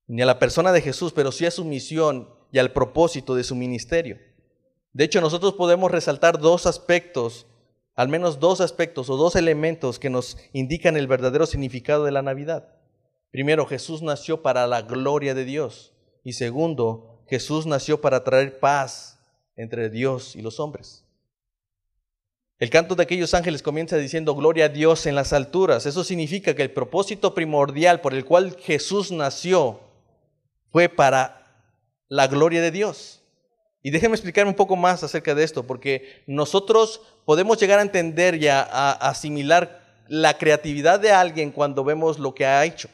[0.07, 3.43] ni a la persona de Jesús, pero sí a su misión y al propósito de
[3.43, 4.19] su ministerio.
[4.93, 7.47] De hecho, nosotros podemos resaltar dos aspectos,
[7.95, 12.23] al menos dos aspectos o dos elementos que nos indican el verdadero significado de la
[12.23, 12.69] Navidad.
[13.31, 15.95] Primero, Jesús nació para la gloria de Dios.
[16.23, 19.19] Y segundo, Jesús nació para traer paz
[19.57, 21.05] entre Dios y los hombres.
[22.59, 25.87] El canto de aquellos ángeles comienza diciendo gloria a Dios en las alturas.
[25.87, 29.81] Eso significa que el propósito primordial por el cual Jesús nació
[30.71, 31.42] fue para
[32.13, 33.23] la gloria de Dios.
[33.83, 38.35] Y déjenme explicar un poco más acerca de esto, porque nosotros podemos llegar a entender
[38.35, 38.61] y a,
[38.93, 42.91] asimilar la creatividad de alguien cuando vemos lo que ha hecho.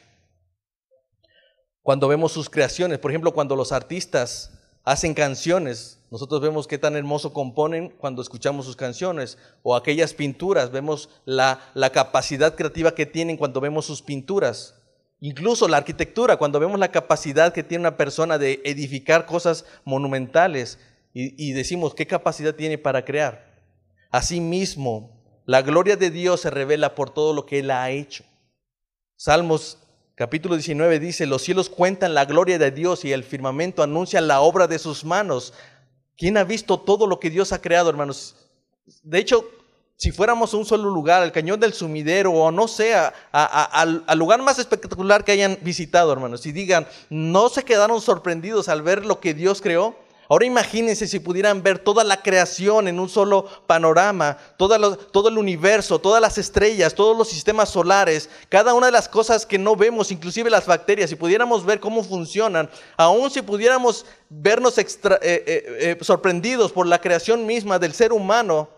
[1.81, 2.97] Cuando vemos sus creaciones.
[2.97, 4.51] Por ejemplo, cuando los artistas
[4.85, 10.71] hacen canciones, nosotros vemos qué tan hermoso componen cuando escuchamos sus canciones o aquellas pinturas,
[10.71, 14.78] vemos la, la, capacidad creativa que tienen cuando vemos sus pinturas.
[15.21, 20.79] Incluso la arquitectura, cuando vemos la capacidad que tiene una persona de edificar cosas monumentales
[21.13, 23.53] y, decimos qué capacidad tiene para crear.
[24.11, 25.11] Asimismo,
[25.45, 28.23] la gloria de Dios se revela por todo lo que Él ha hecho.
[29.17, 29.79] Salmos
[30.15, 34.39] capítulo 19 dice, los cielos cuentan la gloria de Dios y el firmamento anuncia la
[34.39, 35.53] obra de sus manos.
[36.15, 38.35] ¿Quién ha visto todo lo que Dios ha creado, hermanos?
[39.03, 39.49] De hecho,
[39.99, 42.95] si fuéramos a un solo lugar, al cañón del sumidero o no sé,
[43.33, 48.81] al, lugar más espectacular que hayan visitado, hermanos, y digan, no se quedaron sorprendidos al
[48.81, 49.97] ver lo que Dios creó,
[50.31, 55.97] Ahora imagínense si pudieran ver toda la creación en un solo panorama, todo, el universo,
[55.97, 60.11] todas las estrellas, todos los sistemas solares, cada una de las cosas que no vemos,
[60.11, 65.97] inclusive las bacterias, si pudiéramos ver cómo funcionan, aún si pudiéramos vernos eh, eh, eh,
[66.01, 68.69] sorprendidos por la creación misma del ser humano,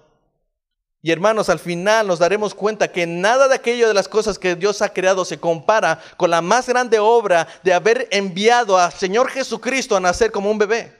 [1.03, 4.55] y hermanos, al final nos daremos cuenta que nada de aquello de las cosas que
[4.55, 9.29] Dios ha creado se compara con la más grande obra de haber enviado al Señor
[9.29, 10.95] Jesucristo a nacer como un bebé.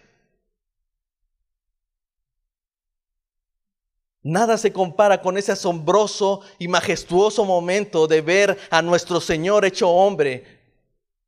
[4.24, 9.88] Nada se compara con ese asombroso y majestuoso momento de ver a nuestro Señor hecho
[9.88, 10.62] hombre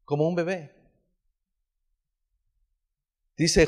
[0.04, 0.74] como un bebé.
[3.38, 3.68] Dice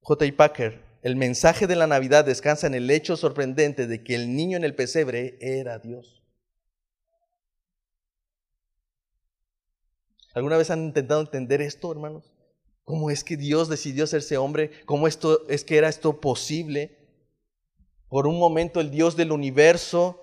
[0.00, 0.26] J.
[0.36, 4.56] Packer, el mensaje de la Navidad descansa en el hecho sorprendente de que el niño
[4.56, 6.22] en el pesebre era Dios.
[10.34, 12.32] ¿Alguna vez han intentado entender esto, hermanos?
[12.84, 14.70] ¿Cómo es que Dios decidió hacerse hombre?
[14.86, 16.98] ¿Cómo esto es que era esto posible?
[18.08, 20.22] Por un momento el Dios del universo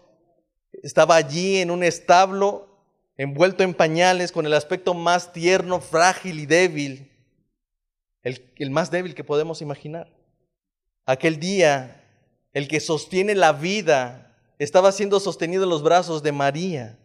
[0.83, 2.85] estaba allí en un establo,
[3.17, 7.11] envuelto en pañales, con el aspecto más tierno, frágil y débil,
[8.23, 10.18] el, más débil que podemos imaginar.
[11.09, 12.03] Aquel día,
[12.53, 16.99] el que sostiene la vida, estaba siendo sostenido en los brazos de María,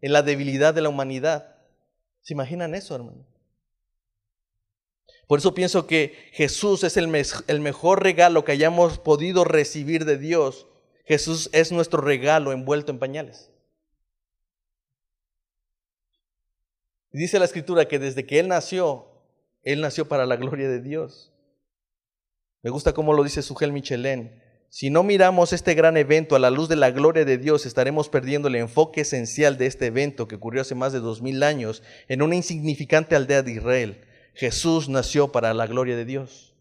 [0.00, 1.56] en la debilidad de la humanidad.
[2.22, 3.26] ¿Se imaginan eso, hermano?
[5.26, 7.08] Por eso pienso que Jesús es el,
[7.60, 10.66] mejor regalo que hayamos podido recibir de Dios.
[11.04, 13.50] Jesús es nuestro regalo envuelto en pañales.
[17.12, 19.06] Dice la escritura que desde que Él nació,
[19.64, 21.29] Él nació para la gloria de Dios.
[22.62, 24.42] Me gusta cómo lo dice Sugel Michelén.
[24.68, 28.08] Si no miramos este gran evento a la luz de la gloria de Dios, estaremos
[28.08, 31.82] perdiendo el enfoque esencial de este evento que ocurrió hace más de dos mil años
[32.06, 34.04] en una insignificante aldea de Israel.
[34.34, 36.54] Jesús nació para la gloria de Dios.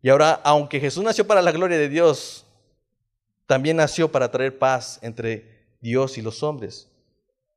[0.00, 2.46] Y ahora, aunque Jesús nació para la gloria de Dios,
[3.46, 6.88] también nació para traer paz entre Dios y los hombres.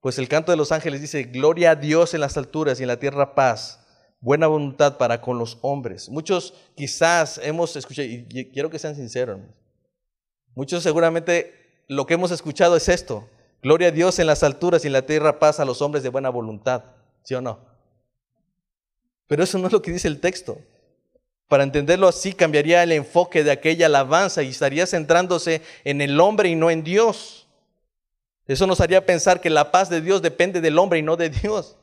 [0.02, 2.88] Pues el canto de los ángeles dice, gloria a Dios en las alturas y en
[2.88, 3.86] la tierra paz,
[4.20, 6.10] buena voluntad para con los hombres.
[6.10, 9.40] Muchos quizás hemos escuchado, y quiero que sean sinceros,
[10.56, 13.28] muchos seguramente lo que hemos escuchado es esto,
[13.62, 16.10] gloria a Dios en las alturas y en la tierra paz a los hombres de
[16.10, 16.84] buena voluntad,
[17.24, 17.60] ¿sí o no?
[19.28, 20.60] Pero eso no es lo que dice el texto.
[21.48, 26.50] Para entenderlo así, cambiaría el enfoque de aquella alabanza y estaría centrándose en el hombre
[26.50, 27.48] y no en Dios.
[28.48, 31.30] Eso nos haría pensar que la paz de Dios depende del hombre y no de
[31.30, 31.78] Dios.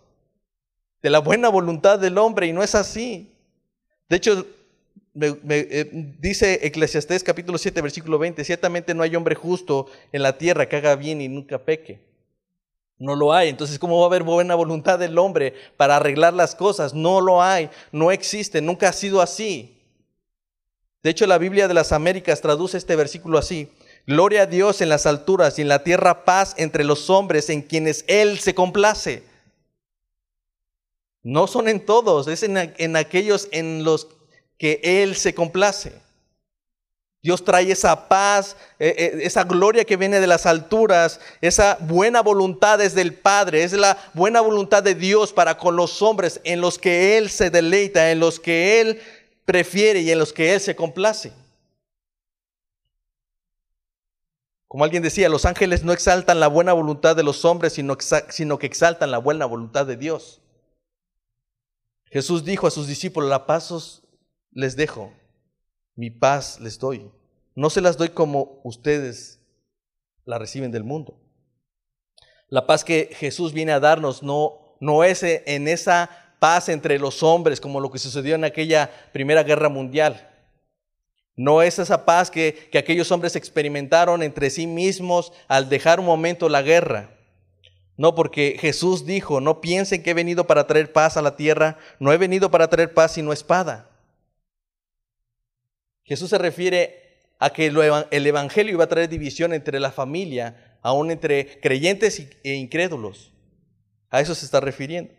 [1.05, 3.31] De la buena voluntad del hombre y no es así.
[4.09, 4.47] De hecho,
[5.21, 10.67] eh, dice Eclesiastés capítulo 7, versículo 20, ciertamente no hay hombre justo en la tierra
[10.67, 12.01] que haga bien y nunca peque.
[12.99, 13.51] No lo hay.
[13.51, 16.95] Entonces, ¿cómo va a haber buena voluntad del hombre para arreglar las cosas?
[16.95, 19.77] No lo hay, no existe, nunca ha sido así.
[21.03, 23.69] De hecho, la Biblia de las Américas traduce este versículo así.
[24.07, 27.61] Gloria a Dios en las alturas y en la tierra paz entre los hombres en
[27.61, 29.34] quienes Él se complace.
[31.25, 34.09] No son en todos, es en, aquellos en los
[34.59, 35.95] que Él se complace.
[37.23, 42.21] Dios trae esa paz, eh, eh, esa gloria que viene de las alturas, esa buena
[42.21, 46.61] voluntad es del Padre, es la buena voluntad de Dios para con los hombres en
[46.61, 49.01] los que Él se deleita, en los que Él
[49.47, 51.33] prefiere y en los que Él se complace.
[54.69, 58.67] Como alguien decía, los ángeles no exaltan la buena voluntad de los hombres, sino que
[58.67, 60.43] exaltan la buena voluntad de Dios.
[62.15, 64.01] Jesús dijo a sus discípulos, la paz
[64.53, 65.13] les dejo,
[65.97, 67.11] mi paz les doy.
[67.57, 69.41] No se las doy como ustedes
[70.25, 71.21] la reciben del mundo.
[72.49, 76.09] La paz que Jesús viene a darnos no, no es en esa
[76.39, 80.31] paz entre los hombres como lo que sucedió en aquella Primera Guerra Mundial.
[81.35, 86.07] No es esa paz que, que aquellos hombres experimentaron entre sí mismos al dejar un
[86.07, 87.14] momento la guerra.
[87.97, 91.79] No, porque Jesús dijo, no piensen que he venido para traer paz a la tierra,
[92.01, 93.91] no he venido para traer paz sino espada.
[96.03, 101.11] Jesús se refiere a que el Evangelio iba a traer división entre la familia, aún
[101.11, 103.33] entre creyentes e incrédulos.
[104.11, 105.13] A eso se está refiriendo.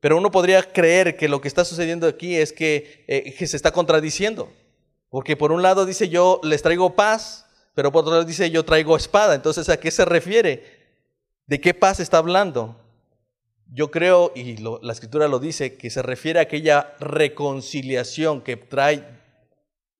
[0.00, 3.56] Pero uno podría creer que lo que está sucediendo aquí es que, eh, que se
[3.56, 4.50] está contradiciendo.
[5.10, 8.64] Porque por un lado dice yo les traigo paz, pero por otro lado dice yo
[8.64, 9.34] traigo espada.
[9.34, 10.79] Entonces, ¿a qué se refiere?
[11.50, 12.76] ¿De qué paz está hablando?
[13.72, 19.04] Yo creo, y la escritura lo dice, que se refiere a aquella reconciliación que trae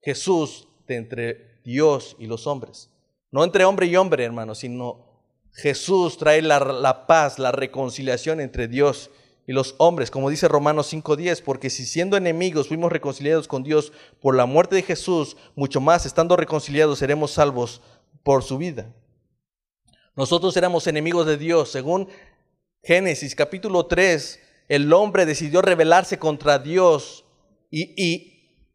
[0.01, 2.91] Jesús de entre Dios y los hombres.
[3.33, 8.69] No entre hombre y hombre, hermano, sino Jesús trae la, la paz, la reconciliación entre
[8.69, 9.11] Dios
[9.45, 13.93] y los hombres, como dice Romanos 5.10, porque si siendo enemigos fuimos reconciliados con Dios
[14.21, 17.83] por la muerte de Jesús, mucho más estando reconciliados seremos salvos
[18.23, 18.95] por su vida.
[20.17, 22.09] Nosotros éramos enemigos de Dios, según
[22.83, 27.25] Génesis capítulo 3, el hombre decidió rebelarse contra Dios
[27.71, 27.95] y,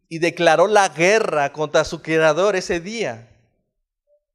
[0.10, 3.32] y, declaró la guerra contra su creador ese día.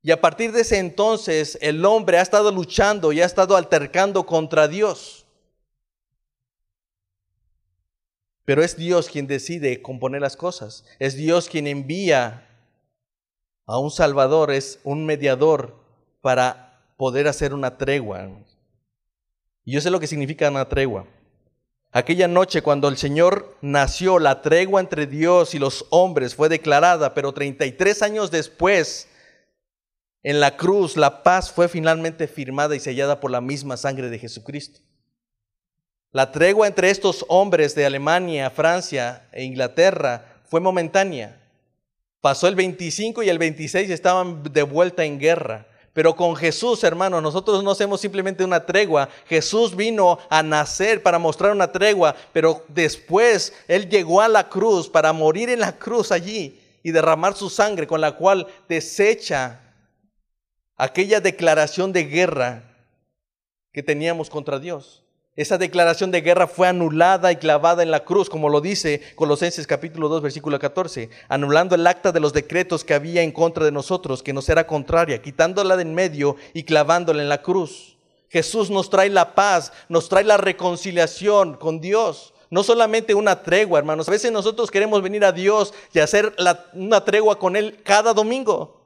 [0.03, 4.27] Y a partir de ese entonces el hombre ha estado luchando y ha estado altercando
[4.27, 5.27] contra Dios.
[8.45, 10.85] Pero es Dios quien decide componer las cosas.
[10.99, 12.49] Es Dios quien envía
[13.67, 15.79] a un Salvador, es un mediador
[16.21, 16.70] para
[17.01, 18.29] poder hacer una tregua.
[19.65, 21.07] Y yo sé lo que significa una tregua.
[21.93, 27.15] Aquella noche cuando el Señor nació, la tregua entre Dios y los hombres fue declarada,
[27.15, 29.09] pero 33 años después,
[30.23, 34.19] en la cruz, la paz fue finalmente firmada y sellada por la misma sangre de
[34.19, 34.81] Jesucristo.
[36.13, 41.41] La tregua entre estos hombres de Alemania, Francia e Inglaterra fue momentánea.
[42.21, 45.70] Pasó el 25 y el 26 estaban de vuelta en guerra.
[46.01, 49.11] Pero con Jesús, hermano, nosotros no hacemos simplemente una tregua.
[49.27, 54.89] Jesús vino a nacer para mostrar una tregua, pero después Él llegó a la cruz
[54.89, 59.61] para morir en la cruz allí y derramar su sangre con la cual desecha
[60.75, 62.63] aquella declaración de guerra
[63.71, 65.03] que teníamos contra Dios.
[65.37, 69.65] Esa declaración de guerra fue anulada y clavada en la cruz, como lo dice Colosenses
[69.65, 73.71] capítulo 2, versículo 14, anulando el acta de los decretos que había en contra de
[73.71, 77.97] nosotros, que nos era contraria, quitándola de en medio y clavándola en la cruz.
[78.29, 82.35] Jesús nos trae la paz, nos trae la reconciliación con Dios.
[82.51, 84.09] No solamente una tregua, hermanos.
[84.09, 86.35] A veces nosotros queremos venir a Dios y hacer
[86.73, 88.81] una tregua con Él cada domingo.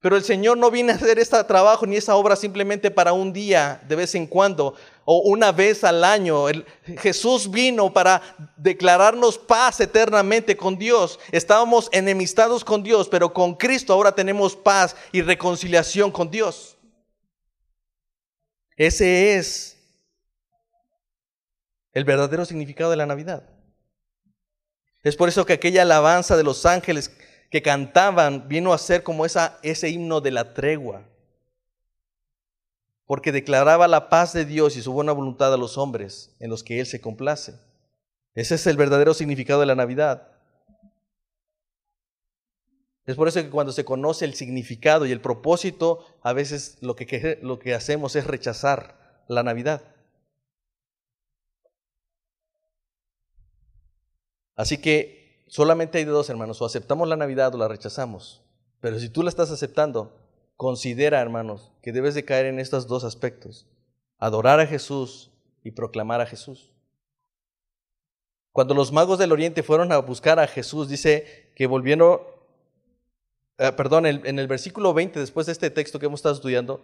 [0.00, 3.34] Pero el Señor no viene a hacer este trabajo ni esa obra simplemente para un
[3.34, 4.74] día de vez en cuando
[5.12, 6.44] o una vez al año.
[6.98, 8.22] Jesús vino para
[8.56, 11.18] declararnos paz eternamente con Dios.
[11.32, 16.76] Estábamos enemistados con Dios, pero con Cristo ahora tenemos paz y reconciliación con Dios.
[18.76, 19.78] Ese es
[21.92, 23.42] el verdadero significado de la Navidad.
[25.02, 27.10] Es por eso que aquella alabanza de los ángeles
[27.50, 31.09] que cantaban vino a ser como esa, ese himno de la tregua,
[33.10, 36.62] porque declaraba la paz de Dios y su buena voluntad a los hombres en los
[36.62, 37.58] que Él se complace.
[38.34, 40.28] Ese es el verdadero significado de la Navidad.
[43.06, 46.94] Es por eso que cuando se conoce el significado y el propósito, a veces lo
[46.94, 49.82] que, lo que hacemos es rechazar la Navidad.
[54.54, 58.40] Así que solamente hay de dos, hermanos, o aceptamos la Navidad o la rechazamos.
[58.80, 60.19] Pero si tú la estás aceptando,
[60.60, 63.66] considera, hermanos, que debes de caer en estos dos aspectos.
[64.18, 65.30] Adorar a Jesús
[65.64, 66.70] y proclamar a Jesús.
[68.52, 72.20] Cuando los magos del oriente fueron a buscar a Jesús, dice que volvieron,
[73.56, 76.82] eh, perdón, en el versículo 20, después de este texto que hemos estado estudiando,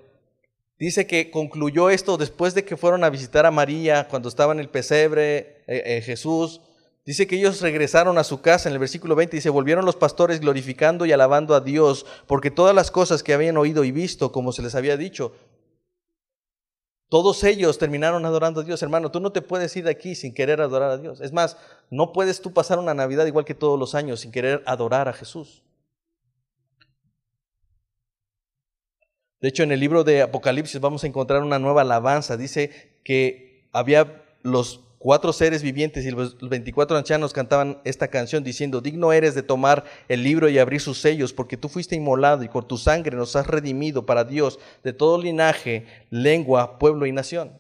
[0.78, 4.60] dice que concluyó esto después de que fueron a visitar a María cuando estaba en
[4.60, 6.62] el pesebre eh, eh, Jesús
[7.06, 9.94] Dice que ellos regresaron a su casa en el versículo 20 y se volvieron los
[9.94, 14.32] pastores glorificando y alabando a Dios porque todas las cosas que habían oído y visto,
[14.32, 15.32] como se les había dicho,
[17.08, 18.82] todos ellos terminaron adorando a Dios.
[18.82, 21.20] Hermano, tú no te puedes ir de aquí sin querer adorar a Dios.
[21.20, 21.56] Es más,
[21.90, 25.12] no puedes tú pasar una Navidad igual que todos los años sin querer adorar a
[25.12, 25.62] Jesús.
[29.40, 32.36] De hecho, en el libro de Apocalipsis vamos a encontrar una nueva alabanza.
[32.36, 38.80] Dice que había los cuatro seres vivientes y los 24 ancianos cantaban esta canción diciendo,
[38.80, 42.48] digno eres de tomar el libro y abrir sus sellos, porque tú fuiste inmolado y
[42.48, 47.52] con tu sangre nos has redimido para Dios de todo linaje, lengua, pueblo y nación.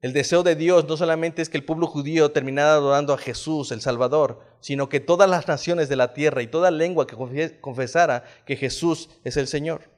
[0.00, 3.72] El deseo de Dios no solamente es que el pueblo judío terminara adorando a Jesús,
[3.72, 8.22] el Salvador, sino que todas las naciones de la tierra y toda lengua que confesara
[8.46, 9.97] que Jesús es el Señor.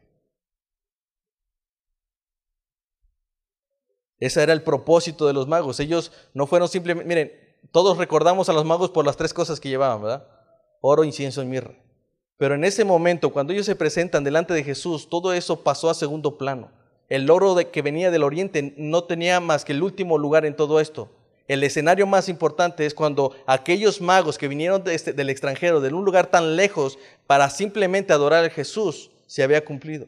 [4.20, 5.80] Ese era el propósito de los magos.
[5.80, 7.32] Ellos no fueron simplemente, miren,
[7.72, 10.26] todos recordamos a los magos por las tres cosas que llevaban, ¿verdad?
[10.82, 11.72] Oro, incienso y mirra.
[12.36, 15.94] Pero en ese momento, cuando ellos se presentan delante de Jesús, todo eso pasó a
[15.94, 16.70] segundo plano.
[17.08, 20.80] El oro que venía del oriente no tenía más que el último lugar en todo
[20.80, 21.10] esto.
[21.48, 26.04] El escenario más importante es cuando aquellos magos que vinieron este, del extranjero, de un
[26.04, 30.06] lugar tan lejos, para simplemente adorar a Jesús, se había cumplido.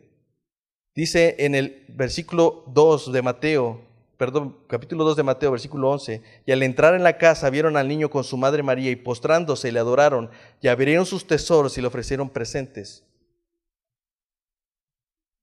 [0.95, 3.81] Dice en el versículo 2 de Mateo,
[4.23, 7.89] perdón, capítulo 2 de Mateo, versículo 11, y al entrar en la casa vieron al
[7.89, 11.89] niño con su madre María y postrándose le adoraron y abrieron sus tesoros y le
[11.89, 13.05] ofrecieron presentes.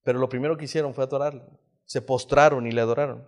[0.02, 1.44] Pero lo primero que hicieron fue adorarle.
[1.84, 3.28] Se postraron y le adoraron.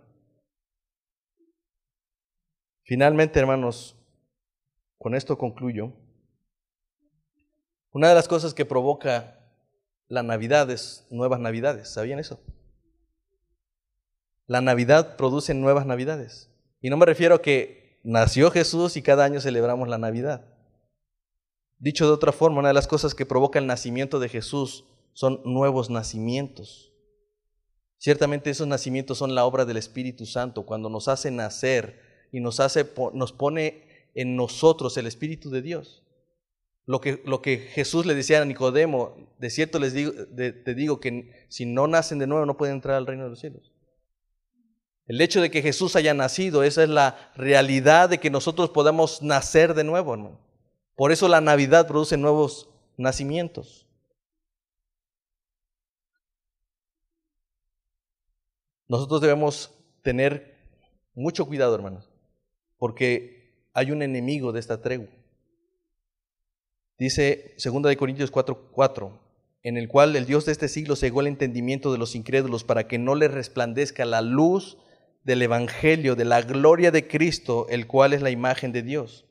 [2.83, 3.97] Finalmente, hermanos,
[4.97, 5.91] con esto concluyo.
[7.91, 9.37] Una de las cosas que provoca
[10.07, 11.89] la Navidad es nuevas Navidades.
[11.89, 12.39] ¿Sabían eso?
[14.51, 16.49] La Navidad produce nuevas Navidades.
[16.81, 20.43] Y no me refiero a que nació Jesús y cada año celebramos la Navidad.
[21.79, 24.83] Dicho de otra forma, una de las cosas que provoca el nacimiento de Jesús
[25.13, 26.91] son nuevos nacimientos.
[27.97, 32.01] Ciertamente esos nacimientos son la obra del Espíritu Santo cuando nos hace nacer
[32.33, 33.85] y nos hace nos pone
[34.15, 36.03] en nosotros el Espíritu de Dios.
[36.85, 40.99] Lo que, lo que Jesús le decía a Nicodemo, de cierto les digo, te digo
[40.99, 43.70] que si no nacen de nuevo no pueden entrar al reino de los cielos.
[45.07, 49.21] El hecho de que Jesús haya nacido, esa es la realidad de que nosotros podamos
[49.21, 50.39] nacer de nuevo, hermano.
[50.95, 53.87] Por eso la Navidad produce nuevos nacimientos.
[58.87, 59.71] Nosotros debemos
[60.01, 60.57] tener
[61.15, 62.09] mucho cuidado, hermanos,
[62.77, 65.07] porque hay un enemigo de esta tregua.
[66.97, 69.11] Dice 2 Corintios 4:4,
[69.63, 72.87] en el cual el Dios de este siglo cegó el entendimiento de los incrédulos para
[72.87, 74.77] que no les resplandezca la luz
[75.23, 79.25] del Evangelio, de la gloria de Cristo, el cual es la imagen de Dios.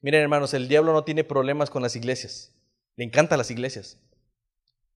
[0.00, 2.54] Miren hermanos, el diablo no tiene problemas con las iglesias,
[2.96, 3.98] le encantan las iglesias.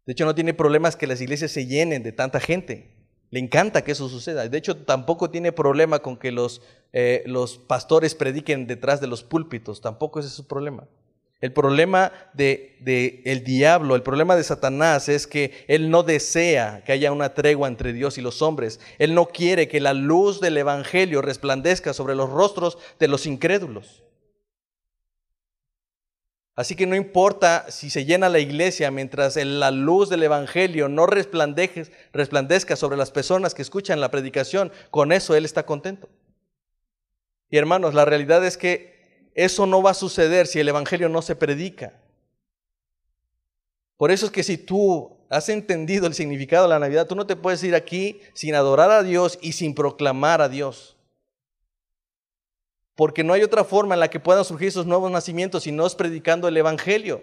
[0.07, 2.93] De hecho, no tiene problemas que las iglesias se llenen de tanta gente.
[3.31, 4.49] Le encanta que eso suceda.
[4.49, 6.61] De hecho, tampoco tiene problema con que los,
[6.93, 9.81] eh, los pastores prediquen detrás de los púlpitos.
[9.81, 10.89] Tampoco ese es su problema.
[11.43, 16.83] El problema de, de, el diablo, el problema de Satanás es que él no desea
[16.87, 18.81] que haya una tregua entre Dios y los hombres.
[18.99, 24.03] Él no quiere que la luz del evangelio resplandezca sobre los rostros de los incrédulos.
[26.55, 31.07] Así que no importa si se llena la iglesia mientras la luz del Evangelio no
[31.07, 36.11] resplandezca sobre las personas que escuchan la predicación, con eso Él está contento.
[37.49, 38.92] Y hermanos, la realidad es que
[39.35, 41.95] eso no va a suceder si el Evangelio no se predica.
[43.97, 47.27] Por eso es que si tú has entendido el significado de la Navidad, tú no
[47.27, 50.97] te puedes ir aquí sin adorar a Dios y sin proclamar a Dios
[52.95, 55.87] porque no hay otra forma en la que puedan surgir esos nuevos nacimientos si no
[55.87, 57.23] es predicando el Evangelio.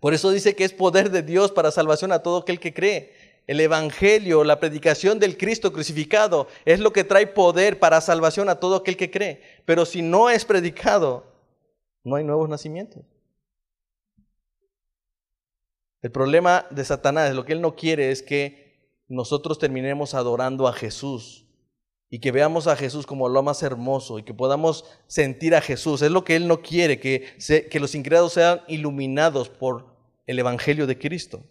[0.00, 3.14] Por eso dice que es poder de Dios para salvación a todo aquel que cree.
[3.46, 8.60] El Evangelio, la predicación del Cristo crucificado, es lo que trae poder para salvación a
[8.60, 9.42] todo aquel que cree.
[9.64, 11.24] Pero si no es predicado,
[12.04, 13.02] no hay nuevos nacimientos.
[16.02, 18.62] El problema de Satanás, lo que él no quiere es que
[19.08, 21.46] nosotros terminemos adorando a Jesús
[22.12, 26.02] y que veamos a Jesús como lo más hermoso y que podamos sentir a Jesús.
[26.02, 27.36] Es lo que Él no quiere, que,
[27.80, 31.42] los incrédulos sean iluminados por el Evangelio de Cristo.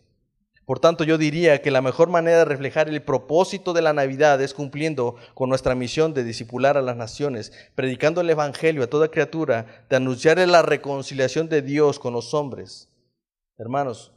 [0.72, 4.42] Por tanto, yo diría que la mejor manera de reflejar el propósito de la Navidad
[4.42, 9.12] es cumpliendo con nuestra misión de discipular a las naciones, predicando el Evangelio a toda
[9.12, 12.90] criatura, de anunciarle la reconciliación de Dios con los hombres.
[13.58, 14.14] Hermanos,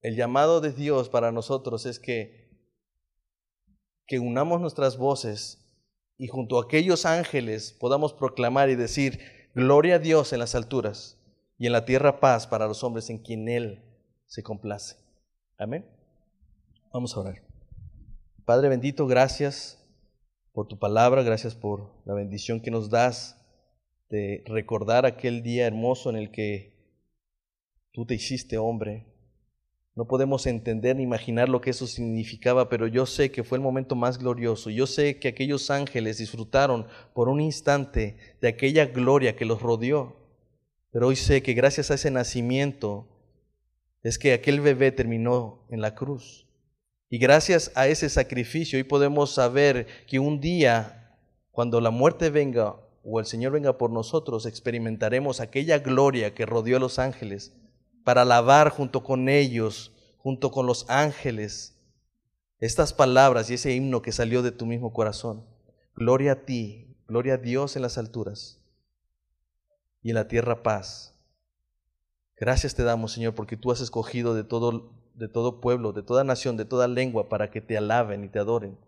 [0.00, 2.48] el llamado de Dios para nosotros es que
[4.06, 5.58] que unamos nuestras voces
[6.16, 9.20] y junto a aquellos ángeles podamos proclamar y decir,
[9.54, 11.15] gloria a Dios en las alturas
[11.58, 13.82] y en la tierra paz para los hombres en quien Él
[14.26, 14.96] se complace.
[15.58, 15.86] Amén.
[16.92, 17.42] Vamos a orar.
[18.44, 19.84] Padre bendito, gracias
[20.52, 23.40] por tu palabra, gracias por la bendición que nos das
[24.08, 26.74] de recordar aquel día hermoso en el que
[27.92, 29.16] tú te hiciste hombre
[29.96, 33.64] no podemos entender ni imaginar lo que eso significaba, pero yo sé que fue el
[33.64, 34.68] momento más glorioso.
[34.68, 40.25] Yo sé que aquellos ángeles disfrutaron por un instante de aquella gloria que los rodeó.
[40.92, 43.06] Pero hoy sé que gracias a ese nacimiento
[44.02, 46.46] es que aquel bebé terminó en la cruz.
[47.10, 51.18] Y gracias a ese sacrificio hoy podemos saber que un día,
[51.50, 56.78] cuando la muerte venga o el Señor venga por nosotros, experimentaremos aquella gloria que rodeó
[56.78, 57.52] a los ángeles
[58.04, 61.78] para alabar junto con ellos, junto con los ángeles,
[62.58, 65.44] estas palabras y ese himno que salió de tu mismo corazón.
[65.94, 68.60] Gloria a ti, gloria a Dios en las alturas
[70.06, 71.18] y en la tierra paz.
[72.36, 76.22] Gracias te damos, Señor, porque tú has escogido de todo, de todo pueblo, de toda
[76.22, 78.78] nación, de toda lengua, para que te alaben y te adoren.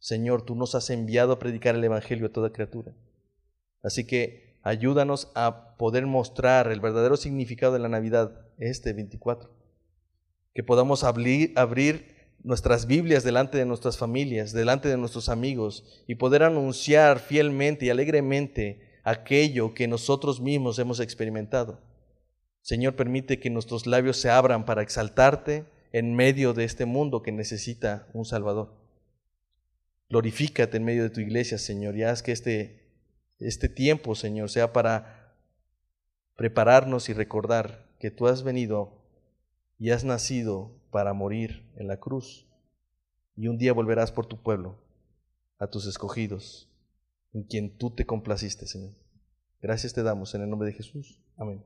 [0.00, 2.92] Señor, tú nos has enviado a predicar el Evangelio a toda criatura.
[3.84, 9.48] Así que ayúdanos a poder mostrar el verdadero significado de la Navidad este 24.
[10.54, 16.16] que podamos abrir, abrir nuestras Biblias delante de nuestras familias, delante de nuestros amigos y
[16.16, 21.80] poder anunciar fielmente y alegremente aquello que nosotros mismos hemos experimentado.
[22.60, 27.32] Señor, permite que nuestros labios se abran para exaltarte en medio de este mundo que
[27.32, 28.74] necesita un Salvador.
[30.10, 32.92] Glorifícate en medio de tu iglesia, Señor, y haz que este,
[33.38, 35.34] este tiempo, Señor, sea para
[36.36, 39.02] prepararnos y recordar que tú has venido
[39.78, 42.46] y has nacido para morir en la cruz.
[43.36, 44.78] Y un día volverás por tu pueblo,
[45.58, 46.67] a tus escogidos,
[47.32, 48.94] en quien tú te complaciste, Señor.
[49.60, 51.20] Gracias te damos en el nombre de Jesús.
[51.36, 51.64] Amén.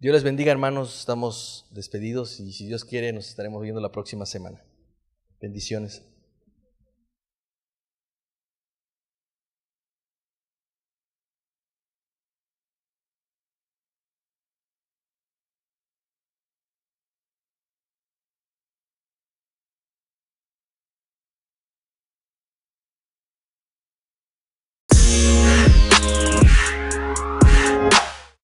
[0.00, 0.98] Dios les bendiga, hermanos.
[1.00, 4.62] Estamos despedidos y si Dios quiere nos estaremos viendo la próxima semana.
[5.40, 6.02] Bendiciones.